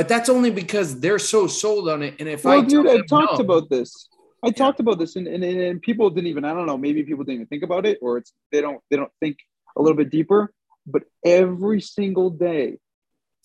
but 0.00 0.08
that's 0.08 0.30
only 0.30 0.50
because 0.50 0.98
they're 0.98 1.18
so 1.18 1.46
sold 1.46 1.86
on 1.90 2.02
it. 2.02 2.14
And 2.20 2.26
if 2.26 2.46
I 2.46 2.48
Well, 2.56 2.60
tell 2.66 2.82
dude, 2.84 2.90
I've 3.00 3.06
talked 3.06 3.34
no- 3.38 3.44
about 3.44 3.68
this. 3.68 4.08
I 4.42 4.50
talked 4.50 4.80
about 4.80 4.98
this, 4.98 5.16
and, 5.16 5.28
and 5.28 5.44
and 5.44 5.82
people 5.82 6.08
didn't 6.08 6.28
even. 6.28 6.46
I 6.46 6.54
don't 6.54 6.64
know. 6.64 6.78
Maybe 6.78 7.02
people 7.02 7.22
didn't 7.24 7.34
even 7.34 7.46
think 7.48 7.62
about 7.64 7.84
it, 7.84 7.98
or 8.00 8.16
it's 8.16 8.32
they 8.50 8.62
don't 8.62 8.80
they 8.88 8.96
don't 8.96 9.12
think 9.20 9.36
a 9.76 9.82
little 9.82 9.98
bit 9.98 10.08
deeper. 10.08 10.54
But 10.86 11.02
every 11.22 11.82
single 11.82 12.30
day, 12.30 12.78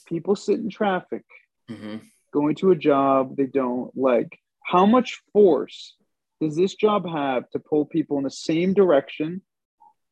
people 0.05 0.37
sit 0.37 0.57
in 0.61 0.69
traffic 0.69 1.25
Mhm. 1.69 1.99
going 2.31 2.55
to 2.61 2.71
a 2.71 2.75
job 2.77 3.35
they 3.35 3.47
don't 3.47 3.91
like. 4.09 4.39
How 4.63 4.85
much 4.85 5.21
force 5.33 5.97
does 6.39 6.55
this 6.55 6.73
job 6.75 7.05
have 7.05 7.49
to 7.49 7.59
pull 7.59 7.83
people 7.85 8.17
in 8.19 8.23
the 8.23 8.29
same 8.49 8.73
direction 8.73 9.41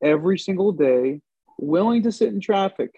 every 0.01 0.37
single 0.37 0.73
day, 0.73 1.21
willing 1.57 2.03
to 2.03 2.11
sit 2.11 2.33
in 2.33 2.41
traffic, 2.41 2.91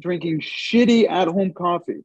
drinking 0.00 0.40
shitty 0.40 1.08
at 1.08 1.28
home 1.28 1.52
coffee? 1.52 2.02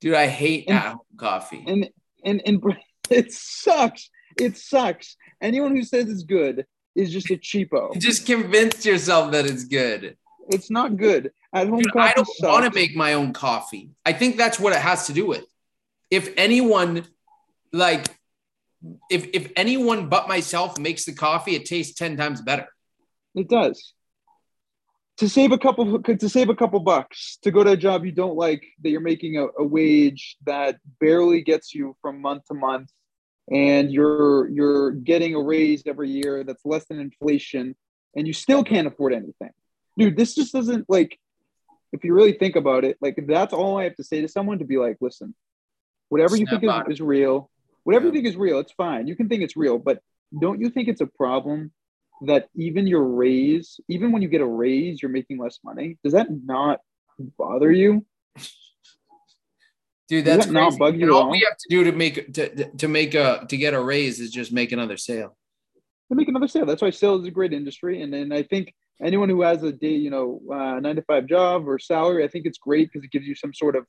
Dude, 0.00 0.14
I 0.14 0.26
hate 0.26 0.64
And- 0.68 0.78
at-home 0.78 0.98
coffee. 1.16 1.64
and 1.66 1.88
and 2.24 2.42
and 2.46 2.62
it 3.10 3.32
sucks. 3.32 4.10
It 4.38 4.56
sucks. 4.56 5.16
Anyone 5.40 5.74
who 5.76 5.82
says 5.82 6.08
it's 6.08 6.22
good 6.22 6.66
is 6.94 7.10
just 7.12 7.30
a 7.30 7.36
cheapo. 7.36 7.94
Just 7.98 8.26
convince 8.26 8.84
yourself 8.84 9.32
that 9.32 9.46
it's 9.46 9.64
good. 9.64 10.16
It's 10.48 10.70
not 10.70 10.96
good. 10.96 11.32
At 11.52 11.68
home 11.68 11.78
Dude, 11.82 11.92
coffee 11.92 12.10
I 12.10 12.12
don't 12.14 12.28
want 12.42 12.64
to 12.66 12.74
make 12.78 12.94
my 12.96 13.14
own 13.14 13.32
coffee. 13.32 13.90
I 14.04 14.12
think 14.12 14.36
that's 14.36 14.58
what 14.60 14.72
it 14.72 14.80
has 14.80 15.06
to 15.06 15.12
do 15.12 15.26
with. 15.26 15.44
If 16.10 16.32
anyone, 16.36 17.06
like, 17.72 18.06
if 19.10 19.28
if 19.32 19.52
anyone 19.56 20.08
but 20.08 20.26
myself 20.28 20.78
makes 20.78 21.04
the 21.04 21.12
coffee, 21.12 21.54
it 21.54 21.64
tastes 21.66 21.94
ten 21.94 22.16
times 22.16 22.40
better. 22.40 22.66
It 23.34 23.48
does. 23.48 23.94
To 25.20 25.28
save 25.28 25.52
a 25.52 25.58
couple 25.58 26.02
to 26.02 26.28
save 26.30 26.48
a 26.48 26.54
couple 26.54 26.80
bucks 26.80 27.36
to 27.42 27.50
go 27.50 27.62
to 27.62 27.72
a 27.72 27.76
job 27.76 28.06
you 28.06 28.12
don't 28.12 28.36
like 28.36 28.62
that 28.82 28.88
you're 28.88 29.02
making 29.02 29.36
a, 29.36 29.48
a 29.58 29.64
wage 29.64 30.38
that 30.46 30.78
barely 30.98 31.42
gets 31.42 31.74
you 31.74 31.94
from 32.00 32.22
month 32.22 32.44
to 32.46 32.54
month 32.54 32.88
and 33.52 33.92
you're 33.92 34.48
you're 34.48 34.92
getting 34.92 35.34
a 35.34 35.42
raise 35.42 35.82
every 35.86 36.08
year 36.08 36.42
that's 36.42 36.64
less 36.64 36.86
than 36.86 36.98
inflation 36.98 37.76
and 38.16 38.26
you 38.26 38.32
still 38.32 38.64
can't 38.64 38.86
afford 38.86 39.12
anything. 39.12 39.50
Dude, 39.98 40.16
this 40.16 40.34
just 40.34 40.54
doesn't 40.54 40.88
like 40.88 41.18
if 41.92 42.02
you 42.02 42.14
really 42.14 42.32
think 42.32 42.56
about 42.56 42.84
it, 42.84 42.96
like 43.02 43.22
that's 43.28 43.52
all 43.52 43.78
I 43.78 43.84
have 43.84 43.96
to 43.96 44.04
say 44.04 44.22
to 44.22 44.28
someone 44.28 44.58
to 44.60 44.64
be 44.64 44.78
like, 44.78 44.96
listen, 45.02 45.34
whatever 46.08 46.34
you 46.34 46.46
think 46.46 46.64
is, 46.64 46.94
is 46.94 47.00
real, 47.02 47.50
whatever 47.84 48.06
Yeah. 48.06 48.12
you 48.12 48.12
think 48.14 48.26
is 48.26 48.36
real, 48.36 48.58
it's 48.58 48.72
fine. 48.72 49.06
You 49.06 49.16
can 49.16 49.28
think 49.28 49.42
it's 49.42 49.56
real, 49.56 49.76
but 49.78 50.00
don't 50.40 50.62
you 50.62 50.70
think 50.70 50.88
it's 50.88 51.02
a 51.02 51.06
problem 51.06 51.72
that 52.26 52.48
even 52.54 52.86
your 52.86 53.04
raise, 53.04 53.80
even 53.88 54.12
when 54.12 54.22
you 54.22 54.28
get 54.28 54.40
a 54.40 54.46
raise, 54.46 55.00
you're 55.02 55.10
making 55.10 55.38
less 55.38 55.58
money. 55.64 55.98
Does 56.04 56.12
that 56.12 56.28
not 56.30 56.80
bother 57.38 57.72
you? 57.72 58.04
Dude, 60.08 60.24
that's 60.24 60.46
that 60.46 60.52
not 60.52 60.76
bug 60.76 60.96
you 60.96 61.02
And 61.02 61.10
at 61.10 61.14
all 61.14 61.30
we 61.30 61.46
have 61.48 61.56
to 61.56 61.66
do 61.68 61.84
to 61.84 61.92
make 61.92 62.32
to, 62.34 62.70
to 62.76 62.88
make 62.88 63.14
a 63.14 63.46
to 63.48 63.56
get 63.56 63.74
a 63.74 63.80
raise 63.80 64.18
is 64.18 64.30
just 64.30 64.52
make 64.52 64.72
another 64.72 64.96
sale. 64.96 65.36
They 66.08 66.16
make 66.16 66.28
another 66.28 66.48
sale. 66.48 66.66
That's 66.66 66.82
why 66.82 66.90
sales 66.90 67.22
is 67.22 67.28
a 67.28 67.30
great 67.30 67.52
industry. 67.52 68.02
And 68.02 68.12
then 68.12 68.32
I 68.32 68.42
think 68.42 68.74
anyone 69.00 69.28
who 69.28 69.42
has 69.42 69.62
a 69.62 69.70
day, 69.72 69.94
you 69.94 70.10
know, 70.10 70.40
uh, 70.52 70.80
nine 70.80 70.96
to 70.96 71.02
five 71.02 71.26
job 71.26 71.68
or 71.68 71.78
salary, 71.78 72.24
I 72.24 72.28
think 72.28 72.46
it's 72.46 72.58
great 72.58 72.90
because 72.92 73.04
it 73.04 73.12
gives 73.12 73.26
you 73.26 73.36
some 73.36 73.54
sort 73.54 73.76
of 73.76 73.86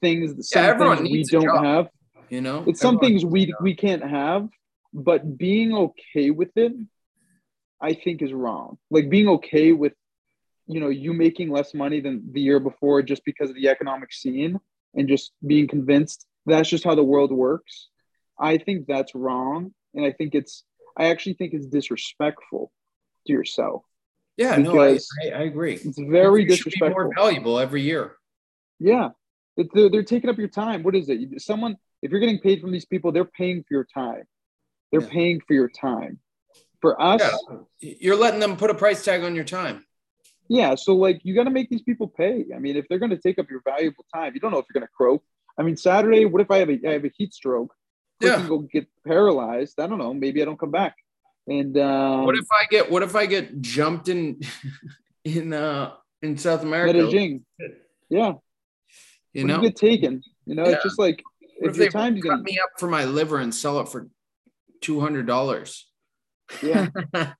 things, 0.00 0.48
some 0.48 0.64
everyone 0.64 0.96
things 0.98 1.10
we 1.10 1.24
don't 1.24 1.44
job. 1.44 1.64
have. 1.64 1.88
You 2.30 2.40
know, 2.40 2.64
It's 2.66 2.80
some 2.80 2.98
things 2.98 3.22
we 3.22 3.52
we 3.60 3.74
can't 3.74 4.02
have, 4.02 4.48
but 4.94 5.36
being 5.36 5.74
okay 5.74 6.30
with 6.30 6.56
it, 6.56 6.72
I 7.80 7.94
think 7.94 8.22
is 8.22 8.32
wrong. 8.32 8.78
Like 8.90 9.10
being 9.10 9.28
okay 9.28 9.72
with, 9.72 9.92
you 10.66 10.80
know, 10.80 10.88
you 10.88 11.12
making 11.12 11.50
less 11.50 11.74
money 11.74 12.00
than 12.00 12.30
the 12.32 12.40
year 12.40 12.60
before 12.60 13.02
just 13.02 13.24
because 13.24 13.50
of 13.50 13.56
the 13.56 13.68
economic 13.68 14.12
scene 14.12 14.58
and 14.94 15.08
just 15.08 15.32
being 15.46 15.68
convinced 15.68 16.26
that's 16.46 16.68
just 16.68 16.84
how 16.84 16.94
the 16.94 17.02
world 17.04 17.32
works. 17.32 17.88
I 18.38 18.58
think 18.58 18.86
that's 18.86 19.14
wrong, 19.14 19.72
and 19.94 20.04
I 20.04 20.12
think 20.12 20.34
it's 20.34 20.64
I 20.96 21.06
actually 21.06 21.34
think 21.34 21.54
it's 21.54 21.66
disrespectful 21.66 22.70
to 23.26 23.32
yourself. 23.32 23.82
Yeah, 24.36 24.56
no, 24.58 24.78
I, 24.78 24.98
I, 25.24 25.28
I 25.30 25.42
agree. 25.42 25.74
It's 25.74 25.98
very 25.98 26.42
You 26.42 26.56
should 26.56 26.64
be 26.64 26.70
disrespectful. 26.70 26.90
more 27.04 27.12
valuable 27.14 27.58
every 27.58 27.82
year. 27.82 28.16
Yeah, 28.80 29.10
it, 29.56 29.68
they're, 29.72 29.88
they're 29.88 30.02
taking 30.02 30.28
up 30.28 30.36
your 30.38 30.48
time. 30.48 30.82
What 30.82 30.94
is 30.96 31.08
it? 31.08 31.40
Someone, 31.40 31.76
if 32.02 32.10
you're 32.10 32.20
getting 32.20 32.40
paid 32.40 32.60
from 32.60 32.72
these 32.72 32.84
people, 32.84 33.12
they're 33.12 33.24
paying 33.24 33.62
for 33.62 33.74
your 33.74 33.86
time. 33.94 34.24
They're 34.90 35.00
Yeah. 35.02 35.08
paying 35.08 35.40
for 35.46 35.54
your 35.54 35.68
time. 35.68 36.18
For 36.84 37.00
us, 37.00 37.20
Yeah. 37.22 37.56
You're 38.00 38.16
letting 38.16 38.40
them 38.40 38.56
put 38.56 38.70
a 38.70 38.74
price 38.74 39.02
tag 39.04 39.24
on 39.24 39.34
your 39.34 39.44
time. 39.44 39.86
yeah. 40.48 40.74
So 40.74 40.94
like, 40.94 41.20
you 41.24 41.34
got 41.34 41.44
to 41.44 41.50
make 41.50 41.70
these 41.70 41.82
people 41.82 42.08
pay. 42.08 42.44
I 42.54 42.58
mean, 42.58 42.76
if 42.76 42.86
they're 42.88 42.98
going 42.98 43.10
to 43.10 43.16
take 43.18 43.38
up 43.38 43.50
your 43.50 43.62
valuable 43.64 44.04
time, 44.14 44.34
you 44.34 44.40
don't 44.40 44.50
know 44.52 44.58
if 44.58 44.66
you're 44.68 44.78
going 44.80 44.86
to 44.86 44.92
croak. 44.94 45.22
I 45.58 45.62
mean, 45.62 45.76
Saturday. 45.76 46.26
What 46.26 46.42
if 46.42 46.50
I 46.50 46.58
have 46.58 46.68
a 46.68 46.78
I 46.86 46.92
have 46.92 47.04
a 47.04 47.12
heat 47.16 47.32
stroke? 47.32 47.72
Yeah. 48.20 48.36
Freaking 48.36 48.48
go 48.48 48.58
get 48.58 48.86
paralyzed. 49.06 49.80
I 49.80 49.86
don't 49.86 49.98
know. 49.98 50.12
Maybe 50.12 50.42
I 50.42 50.44
don't 50.44 50.58
come 50.58 50.70
back. 50.70 50.94
And 51.46 51.76
um, 51.78 52.24
What 52.26 52.36
if 52.36 52.46
I 52.52 52.64
get 52.70 52.90
what 52.90 53.02
if 53.02 53.14
I 53.16 53.26
get 53.26 53.60
jumped 53.62 54.08
in 54.08 54.40
in 55.24 55.52
uh 55.52 55.92
in 56.22 56.36
South 56.36 56.62
America? 56.62 56.92
Medellin? 56.94 57.44
Yeah, 58.10 58.34
You 59.32 59.42
What 59.42 59.46
know, 59.48 59.56
you 59.62 59.68
get 59.68 59.76
taken. 59.76 60.22
You 60.46 60.54
know, 60.56 60.64
Yeah. 60.66 60.72
it's 60.74 60.84
just 60.84 60.98
like 60.98 61.22
what 61.58 61.68
if 61.68 61.70
if 61.72 61.76
your 61.78 61.86
they 61.86 61.90
time's 61.90 62.22
cut 62.22 62.28
gonna 62.30 62.42
me 62.42 62.58
up 62.62 62.70
for 62.78 62.88
my 62.88 63.04
liver 63.04 63.38
and 63.38 63.54
sell 63.54 63.78
it 63.80 63.88
for 63.88 64.08
two 64.80 65.00
hundred 65.00 65.26
dollars? 65.26 65.86
Yeah. 66.62 66.88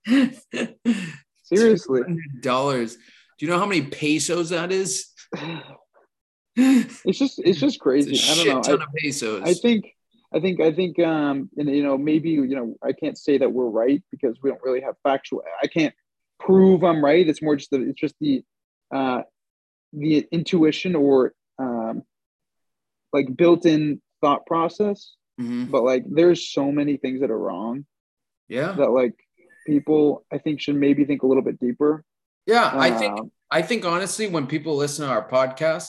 Seriously. 1.43 2.01
dollars. 2.41 2.95
Do 3.37 3.45
you 3.45 3.51
know 3.51 3.59
how 3.59 3.65
many 3.65 3.83
pesos 3.83 4.49
that 4.49 4.71
is? 4.71 5.07
It's 6.57 7.19
just 7.19 7.37
it's 7.39 7.59
just 7.59 7.75
It's 7.75 7.77
crazy. 7.77 8.11
a 8.11 8.13
I 8.13 8.15
shit 8.17 8.45
don't 8.45 8.55
know. 8.55 8.61
ton 8.61 8.81
I, 8.81 8.83
of 8.85 8.89
pesos. 8.95 9.41
I 9.43 9.53
think 9.55 9.87
I 10.33 10.39
think 10.39 10.61
I 10.61 10.71
think 10.71 10.97
um 10.99 11.49
and 11.57 11.67
you 11.69 11.83
know 11.83 11.97
maybe 11.97 12.29
you 12.29 12.47
know 12.55 12.75
I 12.81 12.93
can't 12.93 13.17
say 13.17 13.37
that 13.37 13.51
we're 13.51 13.67
right 13.67 14.01
because 14.09 14.37
we 14.41 14.49
don't 14.49 14.61
really 14.63 14.79
have 14.79 14.95
factual 15.03 15.43
I 15.61 15.67
can't 15.67 15.93
prove 16.39 16.83
I'm 16.85 17.03
right. 17.03 17.27
It's 17.27 17.41
more 17.41 17.57
just 17.57 17.71
the 17.71 17.81
it's 17.89 17.99
just 17.99 18.15
the 18.21 18.43
uh 18.93 19.23
the 19.91 20.25
intuition 20.31 20.95
or 20.95 21.33
um 21.59 22.03
like 23.11 23.35
built-in 23.35 24.01
thought 24.21 24.45
process. 24.45 25.13
Mhm. 25.41 25.69
But 25.69 25.83
like 25.83 26.05
there's 26.09 26.47
so 26.49 26.71
many 26.71 26.95
things 26.95 27.19
that 27.19 27.31
are 27.31 27.37
wrong 27.37 27.85
Yeah, 28.47 28.71
that 28.73 28.91
like 28.91 29.13
people 29.65 30.25
I 30.31 30.37
think 30.37 30.61
should 30.61 30.75
maybe 30.75 31.05
think 31.05 31.23
a 31.23 31.27
little 31.27 31.43
bit 31.43 31.59
deeper. 31.59 32.03
yeah. 32.45 32.71
I 32.73 32.91
think 32.91 33.19
Um, 33.19 33.31
I 33.51 33.61
think 33.61 33.85
honestly, 33.85 34.27
when 34.27 34.47
people 34.47 34.75
listen 34.75 35.05
to 35.05 35.11
our 35.11 35.27
podcast, 35.29 35.87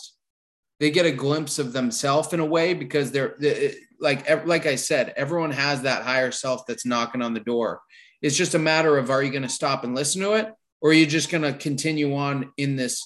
they 0.80 0.90
get 0.90 1.06
a 1.06 1.12
glimpse 1.12 1.58
of 1.58 1.72
themselves 1.72 2.32
in 2.32 2.40
a 2.40 2.44
way 2.46 2.74
because 2.74 3.10
they're 3.12 3.34
they- 3.38 3.74
like 3.98 4.46
like 4.46 4.66
I 4.66 4.76
said, 4.76 5.14
everyone 5.16 5.50
has 5.52 5.82
that 5.82 6.02
higher 6.02 6.30
self 6.30 6.66
that's 6.66 6.84
knocking 6.84 7.22
on 7.22 7.32
the 7.34 7.40
door. 7.40 7.80
It's 8.22 8.36
just 8.36 8.54
a 8.54 8.58
matter 8.58 8.98
of 8.98 9.10
are 9.10 9.22
you 9.22 9.30
going 9.30 9.42
to 9.42 9.48
stop 9.48 9.84
and 9.84 9.94
listen 9.94 10.20
to 10.22 10.32
it, 10.32 10.52
or 10.82 10.90
are 10.90 10.94
you 10.94 11.06
just 11.06 11.30
going 11.30 11.42
to 11.42 11.52
continue 11.54 12.14
on 12.14 12.52
in 12.58 12.76
this 12.76 13.00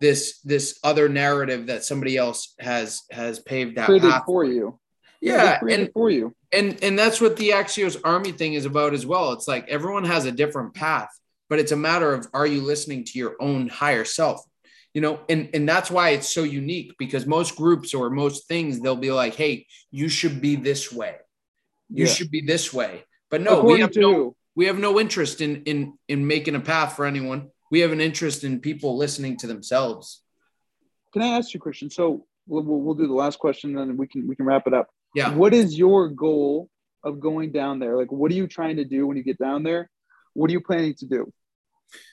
this 0.00 0.40
this 0.42 0.78
other 0.84 1.08
narrative 1.08 1.68
that 1.68 1.84
somebody 1.84 2.18
else 2.18 2.54
has 2.58 3.00
has 3.10 3.38
paved 3.38 3.76
that 3.76 3.88
path 3.88 4.24
for 4.26 4.44
you. 4.44 4.78
Yeah, 5.26 5.58
created 5.58 5.86
and 5.86 5.92
for 5.92 6.10
you. 6.10 6.34
and 6.52 6.82
and 6.82 6.98
that's 6.98 7.20
what 7.20 7.36
the 7.36 7.50
Axios 7.50 8.00
Army 8.04 8.32
thing 8.32 8.54
is 8.54 8.64
about 8.64 8.94
as 8.94 9.04
well. 9.06 9.32
It's 9.32 9.48
like 9.48 9.68
everyone 9.68 10.04
has 10.04 10.24
a 10.24 10.32
different 10.32 10.74
path, 10.74 11.08
but 11.48 11.58
it's 11.58 11.72
a 11.72 11.76
matter 11.76 12.12
of 12.12 12.26
are 12.32 12.46
you 12.46 12.60
listening 12.62 13.04
to 13.04 13.18
your 13.18 13.36
own 13.40 13.68
higher 13.68 14.04
self? 14.04 14.42
You 14.94 15.00
know, 15.02 15.20
and 15.28 15.50
and 15.52 15.68
that's 15.68 15.90
why 15.90 16.10
it's 16.10 16.32
so 16.32 16.42
unique 16.42 16.94
because 16.98 17.26
most 17.26 17.56
groups 17.56 17.92
or 17.92 18.08
most 18.08 18.48
things 18.48 18.80
they'll 18.80 18.96
be 18.96 19.12
like, 19.12 19.34
"Hey, 19.34 19.66
you 19.90 20.08
should 20.08 20.40
be 20.40 20.56
this 20.56 20.92
way. 20.92 21.16
You 21.90 22.06
Yeah. 22.06 22.12
should 22.12 22.30
be 22.30 22.40
this 22.40 22.72
way." 22.72 23.04
But 23.30 23.42
no, 23.42 23.62
we 23.62 23.80
have 23.80 23.90
to 23.92 24.00
no 24.00 24.36
we 24.54 24.66
have 24.66 24.78
no 24.78 24.98
interest 25.00 25.40
in 25.40 25.62
in 25.64 25.98
in 26.08 26.26
making 26.26 26.54
a 26.54 26.60
path 26.60 26.96
for 26.96 27.04
anyone. 27.04 27.50
We 27.70 27.80
have 27.80 27.92
an 27.92 28.00
interest 28.00 28.44
in 28.44 28.60
people 28.60 28.96
listening 28.96 29.36
to 29.38 29.46
themselves. 29.48 30.22
Can 31.12 31.22
I 31.22 31.36
ask 31.38 31.52
you 31.52 31.60
christian? 31.60 31.90
So 31.90 32.26
we'll, 32.46 32.62
we'll, 32.62 32.80
we'll 32.80 32.94
do 32.94 33.06
the 33.08 33.12
last 33.14 33.38
question, 33.38 33.76
and 33.76 33.90
then 33.90 33.96
we 33.96 34.06
can 34.06 34.26
we 34.28 34.36
can 34.36 34.46
wrap 34.46 34.66
it 34.66 34.72
up. 34.74 34.88
Yeah. 35.16 35.32
What 35.32 35.54
is 35.54 35.78
your 35.78 36.10
goal 36.10 36.68
of 37.02 37.20
going 37.20 37.50
down 37.50 37.78
there? 37.78 37.96
Like, 37.96 38.12
what 38.12 38.30
are 38.30 38.34
you 38.34 38.46
trying 38.46 38.76
to 38.76 38.84
do 38.84 39.06
when 39.06 39.16
you 39.16 39.22
get 39.22 39.38
down 39.38 39.62
there? 39.62 39.90
What 40.34 40.50
are 40.50 40.52
you 40.52 40.60
planning 40.60 40.94
to 40.98 41.06
do? 41.06 41.32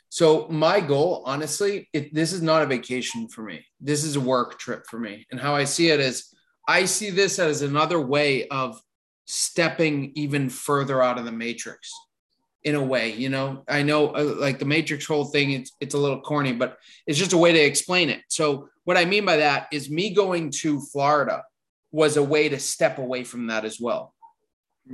So 0.08 0.48
my 0.48 0.80
goal, 0.80 1.22
honestly, 1.26 1.90
it, 1.92 2.14
this 2.14 2.32
is 2.32 2.42
not 2.42 2.62
a 2.62 2.66
vacation 2.66 3.28
for 3.28 3.42
me. 3.42 3.66
This 3.82 4.06
is 4.06 4.16
a 4.16 4.22
work 4.22 4.58
trip 4.58 4.86
for 4.90 4.98
me. 4.98 5.28
And 5.32 5.40
how 5.40 5.54
I 5.54 5.66
see 5.66 5.90
it 5.90 6.00
is, 6.00 6.34
I 6.66 6.86
see 6.86 7.10
this 7.10 7.40
as 7.40 7.62
another 7.62 8.00
way 8.00 8.48
of 8.48 8.82
stepping 9.26 10.14
even 10.16 10.50
further 10.50 11.04
out 11.04 11.20
of 11.20 11.26
the 11.26 11.32
matrix. 11.32 11.92
In 12.64 12.76
a 12.76 12.82
way, 12.82 13.12
you 13.12 13.28
know, 13.28 13.66
I 13.68 13.84
know 13.84 14.16
uh, 14.16 14.36
like 14.38 14.60
the 14.60 14.64
matrix 14.64 15.06
whole 15.06 15.26
thing. 15.26 15.52
It's 15.52 15.74
it's 15.82 15.96
a 15.96 15.98
little 15.98 16.22
corny, 16.22 16.54
but 16.54 16.78
it's 17.06 17.20
just 17.20 17.34
a 17.34 17.38
way 17.38 17.52
to 17.52 17.60
explain 17.60 18.10
it. 18.10 18.22
So 18.30 18.70
what 18.86 18.96
I 18.96 19.04
mean 19.04 19.26
by 19.26 19.36
that 19.36 19.68
is 19.74 19.90
me 19.90 20.14
going 20.14 20.50
to 20.62 20.80
Florida 20.80 21.44
was 21.94 22.18
a 22.18 22.24
way 22.24 22.50
to 22.50 22.60
step 22.60 22.98
away 22.98 23.24
from 23.24 23.48
that 23.48 23.64
as 23.64 23.80
well. 23.80 24.14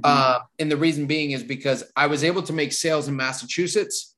Uh, 0.03 0.39
and 0.59 0.71
the 0.71 0.77
reason 0.77 1.07
being 1.07 1.31
is 1.31 1.41
because 1.41 1.83
I 1.95 2.05
was 2.05 2.23
able 2.23 2.43
to 2.43 2.53
make 2.53 2.73
sales 2.73 3.07
in 3.07 3.15
Massachusetts, 3.15 4.15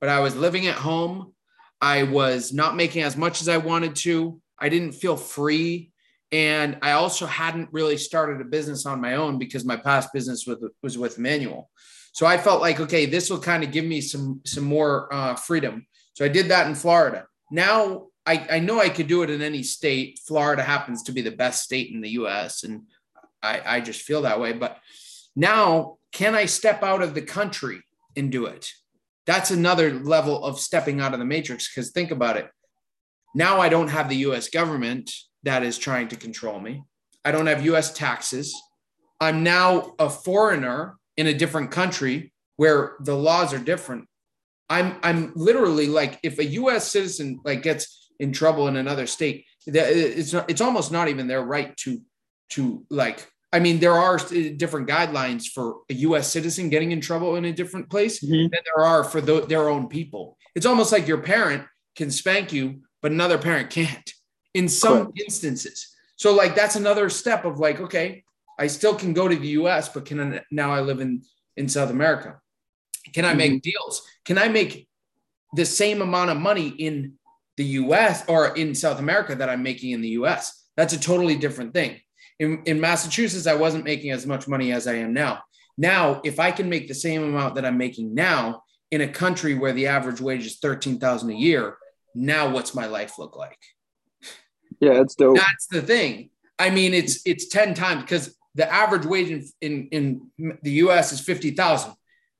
but 0.00 0.10
I 0.10 0.20
was 0.20 0.36
living 0.36 0.66
at 0.66 0.74
home. 0.74 1.32
I 1.80 2.02
was 2.02 2.52
not 2.52 2.76
making 2.76 3.02
as 3.02 3.16
much 3.16 3.40
as 3.40 3.48
I 3.48 3.56
wanted 3.56 3.96
to. 3.96 4.40
I 4.58 4.68
didn't 4.68 4.92
feel 4.92 5.16
free. 5.16 5.92
And 6.32 6.78
I 6.82 6.92
also 6.92 7.24
hadn't 7.26 7.68
really 7.72 7.96
started 7.96 8.40
a 8.40 8.44
business 8.44 8.84
on 8.84 9.00
my 9.00 9.14
own 9.14 9.38
because 9.38 9.64
my 9.64 9.76
past 9.76 10.12
business 10.12 10.46
was, 10.46 10.58
was 10.82 10.98
with 10.98 11.18
Manual. 11.18 11.70
So 12.12 12.26
I 12.26 12.36
felt 12.38 12.60
like, 12.60 12.80
okay, 12.80 13.06
this 13.06 13.30
will 13.30 13.38
kind 13.38 13.62
of 13.62 13.70
give 13.70 13.84
me 13.84 14.00
some, 14.00 14.40
some 14.44 14.64
more 14.64 15.12
uh, 15.14 15.36
freedom. 15.36 15.86
So 16.14 16.24
I 16.24 16.28
did 16.28 16.48
that 16.48 16.66
in 16.66 16.74
Florida. 16.74 17.26
Now 17.50 18.08
I, 18.26 18.46
I 18.50 18.58
know 18.58 18.80
I 18.80 18.88
could 18.88 19.06
do 19.06 19.22
it 19.22 19.30
in 19.30 19.40
any 19.40 19.62
state. 19.62 20.20
Florida 20.26 20.62
happens 20.62 21.04
to 21.04 21.12
be 21.12 21.22
the 21.22 21.30
best 21.30 21.62
state 21.62 21.92
in 21.92 22.00
the 22.00 22.10
US. 22.10 22.64
And 22.64 22.82
I, 23.42 23.60
I 23.64 23.80
just 23.80 24.02
feel 24.02 24.22
that 24.22 24.40
way. 24.40 24.52
But 24.52 24.78
now, 25.36 25.98
can 26.12 26.34
I 26.34 26.46
step 26.46 26.82
out 26.82 27.02
of 27.02 27.14
the 27.14 27.22
country 27.22 27.82
and 28.16 28.32
do 28.32 28.46
it? 28.46 28.72
That's 29.26 29.50
another 29.50 29.92
level 29.92 30.44
of 30.44 30.58
stepping 30.58 31.00
out 31.00 31.12
of 31.12 31.18
the 31.18 31.24
matrix. 31.24 31.72
Because 31.72 31.90
think 31.90 32.10
about 32.10 32.36
it. 32.36 32.50
Now 33.34 33.60
I 33.60 33.68
don't 33.68 33.88
have 33.88 34.08
the 34.08 34.16
US 34.28 34.48
government 34.48 35.12
that 35.42 35.62
is 35.62 35.78
trying 35.78 36.08
to 36.08 36.16
control 36.16 36.58
me. 36.58 36.82
I 37.24 37.32
don't 37.32 37.46
have 37.46 37.64
US 37.66 37.92
taxes. 37.92 38.54
I'm 39.20 39.42
now 39.42 39.94
a 39.98 40.10
foreigner 40.10 40.96
in 41.16 41.26
a 41.26 41.34
different 41.34 41.70
country 41.70 42.32
where 42.56 42.96
the 43.00 43.14
laws 43.14 43.52
are 43.52 43.58
different. 43.58 44.08
I'm 44.68 44.96
I'm 45.02 45.32
literally 45.36 45.86
like 45.86 46.18
if 46.22 46.38
a 46.38 46.44
US 46.44 46.90
citizen 46.90 47.40
like 47.44 47.62
gets 47.62 48.05
in 48.20 48.32
trouble 48.32 48.68
in 48.68 48.76
another 48.76 49.06
state, 49.06 49.44
it's 49.66 50.32
not, 50.32 50.48
it's 50.50 50.60
almost 50.60 50.92
not 50.92 51.08
even 51.08 51.26
their 51.26 51.42
right 51.42 51.76
to 51.78 52.00
to 52.50 52.84
like 52.90 53.26
I 53.52 53.60
mean, 53.60 53.78
there 53.78 53.92
are 53.94 54.18
different 54.18 54.88
guidelines 54.88 55.44
for 55.46 55.76
a 55.88 55.94
U.S. 56.08 56.30
citizen 56.30 56.68
getting 56.68 56.92
in 56.92 57.00
trouble 57.00 57.36
in 57.36 57.44
a 57.46 57.52
different 57.52 57.88
place 57.88 58.22
Mhm. 58.22 58.50
than 58.50 58.60
there 58.74 58.84
are 58.84 59.02
for 59.04 59.20
the, 59.20 59.46
their 59.46 59.68
own 59.68 59.88
people. 59.88 60.36
It's 60.54 60.66
almost 60.66 60.92
like 60.92 61.06
your 61.08 61.22
parent 61.22 61.64
can 61.94 62.10
spank 62.10 62.52
you, 62.52 62.82
but 63.00 63.12
another 63.12 63.38
parent 63.38 63.70
can't 63.70 64.10
in 64.52 64.68
some 64.68 65.04
Correct. 65.04 65.20
instances. 65.24 65.94
So, 66.16 66.34
like, 66.34 66.54
that's 66.54 66.76
another 66.76 67.08
step 67.08 67.44
of 67.44 67.58
like, 67.58 67.80
okay, 67.80 68.24
I 68.58 68.66
still 68.66 68.94
can 68.94 69.14
go 69.14 69.28
to 69.28 69.36
the 69.36 69.48
U.S., 69.60 69.88
but 69.88 70.04
can 70.06 70.18
I, 70.20 70.40
now 70.50 70.72
I 70.72 70.80
live 70.80 71.00
in 71.00 71.22
in 71.56 71.68
South 71.68 71.90
America? 71.90 72.40
Can 73.14 73.24
I 73.24 73.32
make 73.34 73.62
deals? 73.62 74.02
Can 74.24 74.36
I 74.38 74.48
make 74.48 74.86
the 75.54 75.64
same 75.64 76.02
amount 76.02 76.30
of 76.30 76.36
money 76.36 76.68
in 76.68 77.14
the 77.56 77.64
US 77.64 78.24
or 78.28 78.56
in 78.56 78.74
South 78.74 78.98
America 78.98 79.34
that 79.34 79.48
I'm 79.48 79.62
making 79.62 79.92
in 79.92 80.00
the 80.00 80.10
US? 80.10 80.68
That's 80.76 80.92
a 80.92 81.00
totally 81.00 81.36
different 81.36 81.74
thing. 81.74 82.00
In, 82.38 82.62
in 82.66 82.80
Massachusetts, 82.80 83.46
I 83.46 83.54
wasn't 83.54 83.84
making 83.84 84.10
as 84.10 84.26
much 84.26 84.46
money 84.46 84.72
as 84.72 84.86
I 84.86 84.94
am 84.94 85.14
now. 85.14 85.42
Now, 85.78 86.20
if 86.24 86.38
I 86.38 86.50
can 86.50 86.68
make 86.68 86.88
the 86.88 86.94
same 86.94 87.22
amount 87.22 87.54
that 87.54 87.64
I'm 87.64 87.78
making 87.78 88.14
now 88.14 88.62
in 88.90 89.00
a 89.00 89.08
country 89.08 89.54
where 89.54 89.72
the 89.72 89.86
average 89.86 90.20
wage 90.20 90.46
is 90.46 90.58
13,000 90.58 91.30
a 91.30 91.34
year. 91.34 91.76
Now 92.14 92.50
what's 92.50 92.74
my 92.74 92.86
life 92.86 93.18
look 93.18 93.36
like? 93.36 93.58
Yeah, 94.80 95.00
it's 95.00 95.14
dope. 95.14 95.36
That's 95.36 95.66
the 95.68 95.82
thing. 95.82 96.30
I 96.58 96.70
mean, 96.70 96.94
it's 96.94 97.20
it's 97.26 97.48
10 97.48 97.74
times 97.74 98.02
because 98.02 98.36
the 98.54 98.70
average 98.72 99.04
wage 99.04 99.30
in, 99.30 99.44
in, 99.60 99.88
in 100.38 100.58
the 100.62 100.72
US 100.72 101.12
is 101.12 101.20
50,000. 101.20 101.92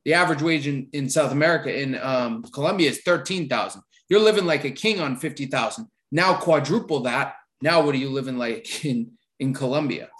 The 0.04 0.14
average 0.14 0.40
wage 0.40 0.66
in, 0.66 0.88
in 0.92 1.10
South 1.10 1.32
America, 1.32 1.74
in 1.74 1.98
um, 2.00 2.42
Colombia, 2.44 2.90
is 2.90 3.02
13,000. 3.02 3.82
You're 4.08 4.20
living 4.20 4.46
like 4.46 4.64
a 4.64 4.70
king 4.70 5.00
on 5.00 5.16
50,000. 5.16 5.88
Now 6.12 6.34
quadruple 6.34 7.00
that. 7.00 7.36
Now, 7.62 7.82
what 7.82 7.94
are 7.94 7.98
you 7.98 8.10
living 8.10 8.38
like 8.38 8.84
in, 8.84 9.12
in 9.38 9.54
Colombia? 9.54 10.10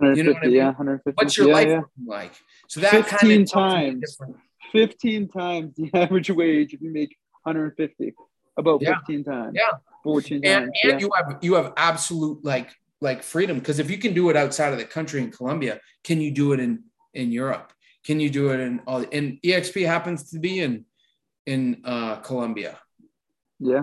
You 0.00 0.22
know 0.22 0.32
what 0.32 0.42
I 0.42 0.46
mean? 0.46 0.54
Yeah, 0.54 0.66
150. 0.66 1.12
What's 1.16 1.36
your 1.36 1.48
yeah, 1.48 1.54
life 1.54 1.68
yeah. 1.68 1.80
like? 2.06 2.32
So 2.68 2.80
that 2.80 2.92
15 2.92 3.18
kind 3.18 3.42
of 3.42 3.50
times. 3.50 4.18
15 4.72 5.28
times 5.28 5.74
the 5.76 5.90
average 5.94 6.30
wage 6.30 6.74
if 6.74 6.80
you 6.80 6.92
make 6.92 7.16
150. 7.42 8.14
About 8.56 8.80
Yeah. 8.80 8.98
15 8.98 9.24
times. 9.24 9.52
Yeah. 9.54 9.70
14 10.04 10.36
and, 10.36 10.44
times. 10.44 10.70
and 10.82 10.92
yeah. 10.92 10.98
you 10.98 11.10
have 11.16 11.38
you 11.42 11.54
have 11.54 11.72
absolute 11.76 12.44
like 12.44 12.70
like 13.00 13.22
freedom 13.22 13.58
because 13.58 13.78
if 13.78 13.90
you 13.90 13.98
can 13.98 14.14
do 14.14 14.30
it 14.30 14.36
outside 14.36 14.72
of 14.72 14.78
the 14.78 14.84
country 14.84 15.20
in 15.20 15.30
Colombia, 15.30 15.80
can 16.04 16.20
you 16.20 16.30
do 16.30 16.52
it 16.52 16.60
in 16.60 16.84
in 17.14 17.32
Europe? 17.32 17.72
Can 18.04 18.20
you 18.20 18.30
do 18.30 18.50
it 18.52 18.60
in 18.60 18.80
all? 18.86 19.04
And 19.12 19.38
EXP 19.44 19.86
happens 19.86 20.30
to 20.30 20.38
be 20.38 20.60
in 20.60 20.84
in 21.46 21.82
uh, 21.84 22.16
Colombia. 22.16 22.78
Yeah. 23.60 23.82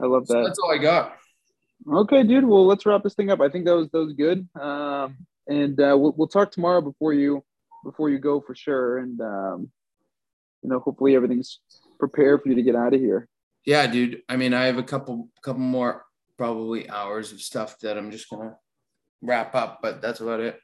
I 0.00 0.06
love 0.06 0.26
So 0.26 0.34
that. 0.34 0.44
that's 0.46 0.58
all 0.58 0.72
I 0.72 0.78
got. 0.78 1.16
Okay, 1.90 2.22
dude. 2.22 2.44
Well, 2.44 2.66
let's 2.66 2.86
wrap 2.86 3.02
this 3.02 3.14
thing 3.14 3.30
up. 3.30 3.40
I 3.40 3.48
think 3.48 3.64
that 3.66 3.74
was 3.76 3.88
that 3.90 3.98
was 3.98 4.12
good. 4.14 4.48
Um, 4.60 5.16
and 5.48 5.78
uh, 5.80 5.96
we'll 5.98 6.14
we'll 6.16 6.28
talk 6.28 6.50
tomorrow 6.52 6.80
before 6.80 7.12
you 7.12 7.44
before 7.84 8.08
you 8.10 8.18
go 8.18 8.40
for 8.40 8.54
sure. 8.54 8.98
And 8.98 9.20
um, 9.20 9.70
you 10.62 10.70
know, 10.70 10.78
hopefully 10.80 11.14
everything's 11.16 11.58
prepared 11.98 12.42
for 12.42 12.48
you 12.48 12.54
to 12.56 12.62
get 12.62 12.76
out 12.76 12.94
of 12.94 13.00
here. 13.00 13.28
Yeah, 13.66 13.86
dude. 13.86 14.22
I 14.28 14.36
mean, 14.36 14.54
I 14.54 14.66
have 14.66 14.78
a 14.78 14.82
couple 14.82 15.28
couple 15.42 15.60
more 15.62 16.04
probably 16.38 16.88
hours 16.88 17.32
of 17.32 17.40
stuff 17.40 17.78
that 17.80 17.98
I'm 17.98 18.10
just 18.10 18.28
gonna 18.30 18.56
wrap 19.20 19.54
up, 19.54 19.80
but 19.82 20.00
that's 20.00 20.20
about 20.20 20.40
it. 20.40 20.58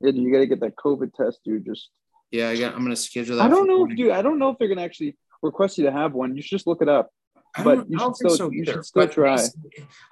Yeah, 0.00 0.12
you 0.12 0.32
got 0.32 0.38
to 0.38 0.46
get 0.46 0.60
that 0.60 0.76
COVID 0.76 1.12
test, 1.14 1.40
dude. 1.44 1.66
Just 1.66 1.90
Yeah, 2.30 2.48
I 2.48 2.58
got, 2.58 2.74
I'm 2.74 2.82
gonna 2.82 2.96
schedule 2.96 3.36
that. 3.36 3.42
I 3.44 3.48
don't 3.48 3.66
know, 3.66 3.78
morning. 3.78 3.96
dude. 3.96 4.10
I 4.12 4.22
don't 4.22 4.38
know 4.38 4.48
if 4.50 4.58
they're 4.58 4.68
gonna 4.68 4.82
actually 4.82 5.16
request 5.42 5.78
you 5.78 5.84
to 5.84 5.92
have 5.92 6.12
one. 6.14 6.36
You 6.36 6.42
should 6.42 6.50
just 6.58 6.66
look 6.66 6.82
it 6.82 6.88
up. 6.88 7.10
I 7.56 7.64
but 7.64 7.74
don't, 7.76 7.90
you 7.90 7.96
I 7.96 8.00
don't 8.00 8.16
should 8.16 8.18
think 8.28 8.34
still- 8.34 8.48
so 8.48 8.52
you 8.52 8.64
should 8.64 8.84
still 8.84 9.02
but 9.06 9.12
try. 9.12 9.38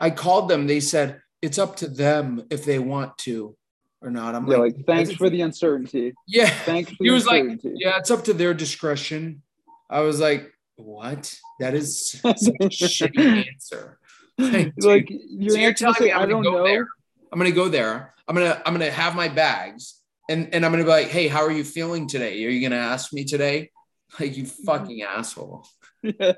I 0.01 0.11
called 0.11 0.49
them. 0.49 0.67
They 0.67 0.81
said 0.81 1.21
it's 1.43 1.59
up 1.59 1.77
to 1.77 1.89
them 1.89 2.45
if 2.51 2.65
they 2.65 2.79
want 2.79 3.17
to 3.19 3.57
or 4.03 4.11
not. 4.11 4.35
I'm 4.35 4.47
Yeah, 4.47 4.57
like, 4.59 4.77
like 4.77 4.87
thanks 4.87 5.13
for 5.13 5.31
the 5.31 5.41
uncertainty. 5.43 6.15
yeah. 6.27 6.49
Thanks 6.49 6.91
for 6.91 6.97
He 7.01 7.09
the 7.09 7.15
was 7.15 7.27
like, 7.27 7.43
uncertainty. 7.43 7.75
yeah, 7.81 7.99
it's 7.99 8.11
up 8.11 8.25
to 8.25 8.33
their 8.33 8.55
discretion. 8.55 9.43
I 9.91 10.01
was 10.01 10.21
like, 10.21 10.53
what? 10.77 11.37
That 11.61 11.75
is 11.75 12.11
such 12.13 12.43
a 12.49 12.53
shitty 12.69 13.47
answer. 13.53 13.99
Like, 14.41 14.73
like 14.79 15.07
dude, 15.09 15.21
your 15.31 15.51
so 15.51 15.59
you're 15.59 15.73
telling 15.75 15.95
say, 15.97 16.05
me 16.05 16.11
I 16.13 16.23
I'm 16.23 16.29
don't 16.29 16.45
gonna 16.45 16.57
go 16.59 16.63
know. 16.63 16.69
there? 16.69 16.87
I'm 17.33 17.41
gonna 17.41 17.51
go 17.51 17.69
there. 17.69 18.15
I'm 18.29 18.37
gonna 18.37 18.63
I'm 18.65 18.73
gonna 18.73 18.89
have 18.89 19.17
my 19.17 19.27
bags 19.27 20.01
and 20.31 20.55
and 20.55 20.65
I'm 20.65 20.71
gonna 20.71 20.85
be 20.85 20.89
like, 20.91 21.09
hey, 21.09 21.27
how 21.27 21.41
are 21.43 21.51
you 21.51 21.65
feeling 21.65 22.07
today? 22.07 22.45
Are 22.47 22.49
you 22.49 22.61
gonna 22.63 22.81
ask 22.81 23.13
me 23.13 23.25
today? 23.25 23.73
Like 24.21 24.37
you 24.37 24.47
fucking 24.47 25.03
asshole. 25.03 25.67
Yeah. 26.03 26.35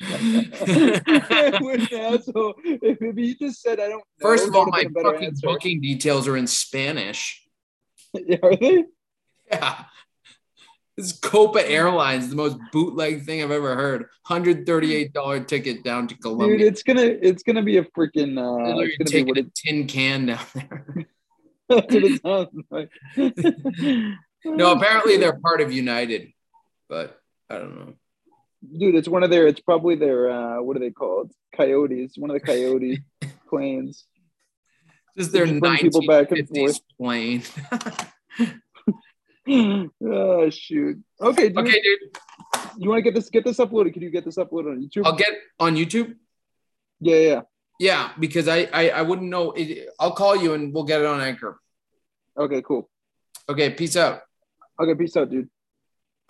an 0.00 1.88
asshole. 1.94 2.54
If, 2.62 3.16
he 3.16 3.34
just 3.34 3.62
said, 3.62 3.80
I 3.80 3.88
don't 3.88 3.98
know. 3.98 4.02
First 4.20 4.46
of 4.46 4.54
all, 4.54 4.66
my 4.66 4.82
been 4.82 4.88
a 4.88 4.90
better 4.90 5.12
fucking 5.12 5.28
answer. 5.28 5.46
booking 5.46 5.80
details 5.80 6.28
are 6.28 6.36
in 6.36 6.46
Spanish. 6.46 7.42
Are 8.42 8.54
they? 8.56 8.84
Yeah. 9.50 9.84
This 10.96 11.12
Copa 11.12 11.66
Airlines, 11.68 12.28
the 12.28 12.36
most 12.36 12.58
bootleg 12.72 13.24
thing 13.24 13.42
I've 13.42 13.50
ever 13.50 13.74
heard. 13.76 14.06
$138 14.28 15.46
ticket 15.46 15.82
down 15.82 16.06
to 16.08 16.14
Dude, 16.14 16.22
Colombia. 16.22 16.66
it's 16.66 16.82
gonna 16.82 17.00
it's 17.02 17.42
gonna 17.42 17.62
be 17.62 17.78
a 17.78 17.84
freaking 17.84 18.38
uh 18.38 18.78
it's 18.80 19.10
gonna 19.10 19.24
be 19.24 19.30
what 19.30 19.38
a 19.38 19.50
tin 19.54 19.86
can 19.86 20.26
down 20.26 20.46
there. 20.54 21.06
that's 21.68 21.94
what 21.94 22.04
it 22.04 22.22
sounds 22.22 22.64
like. 22.70 22.90
No, 24.44 24.72
apparently 24.72 25.16
they're 25.16 25.38
part 25.40 25.60
of 25.60 25.72
United, 25.72 26.28
but 26.88 27.20
I 27.50 27.58
don't 27.58 27.76
know. 27.76 27.94
dude, 28.78 28.94
it's 28.94 29.08
one 29.08 29.22
of 29.22 29.30
their 29.30 29.46
it's 29.46 29.60
probably 29.60 29.94
their 29.96 30.30
uh 30.30 30.62
what 30.62 30.76
are 30.76 30.80
they 30.80 30.90
called? 30.90 31.32
Coyotes, 31.54 32.16
one 32.16 32.30
of 32.30 32.34
the 32.34 32.40
coyote 32.40 33.02
planes. 33.48 34.04
Their 35.16 35.46
Just 35.46 35.60
bring 35.60 35.76
people 35.78 36.06
back 36.06 36.30
and 36.32 36.46
1950s 36.48 36.80
plane. 36.98 37.42
oh 40.04 40.50
shoot. 40.50 41.02
Okay, 41.20 41.48
dude. 41.48 41.58
okay, 41.58 41.80
dude. 41.80 41.98
You 42.78 42.90
want 42.90 42.98
to 42.98 43.02
get 43.02 43.14
this 43.14 43.30
get 43.30 43.44
this 43.44 43.56
uploaded? 43.56 43.94
Can 43.94 44.02
you 44.02 44.10
get 44.10 44.24
this 44.26 44.36
uploaded 44.36 44.72
on 44.72 44.82
YouTube? 44.82 45.06
I'll 45.06 45.16
get 45.16 45.30
on 45.58 45.74
YouTube. 45.76 46.16
yeah, 47.00 47.16
yeah. 47.16 47.40
Yeah, 47.78 48.10
because 48.18 48.48
I 48.48 48.68
I, 48.72 48.90
I 48.90 49.02
wouldn't 49.02 49.28
know. 49.28 49.52
It, 49.52 49.88
I'll 49.98 50.14
call 50.14 50.36
you 50.36 50.54
and 50.54 50.72
we'll 50.72 50.84
get 50.84 51.00
it 51.00 51.06
on 51.06 51.20
Anchor. 51.20 51.60
Okay, 52.36 52.60
cool. 52.62 52.90
Okay, 53.48 53.70
peace 53.70 53.96
out. 53.96 54.20
Okay, 54.78 54.94
peace 54.94 55.16
out, 55.16 55.30
dude. 55.30 55.48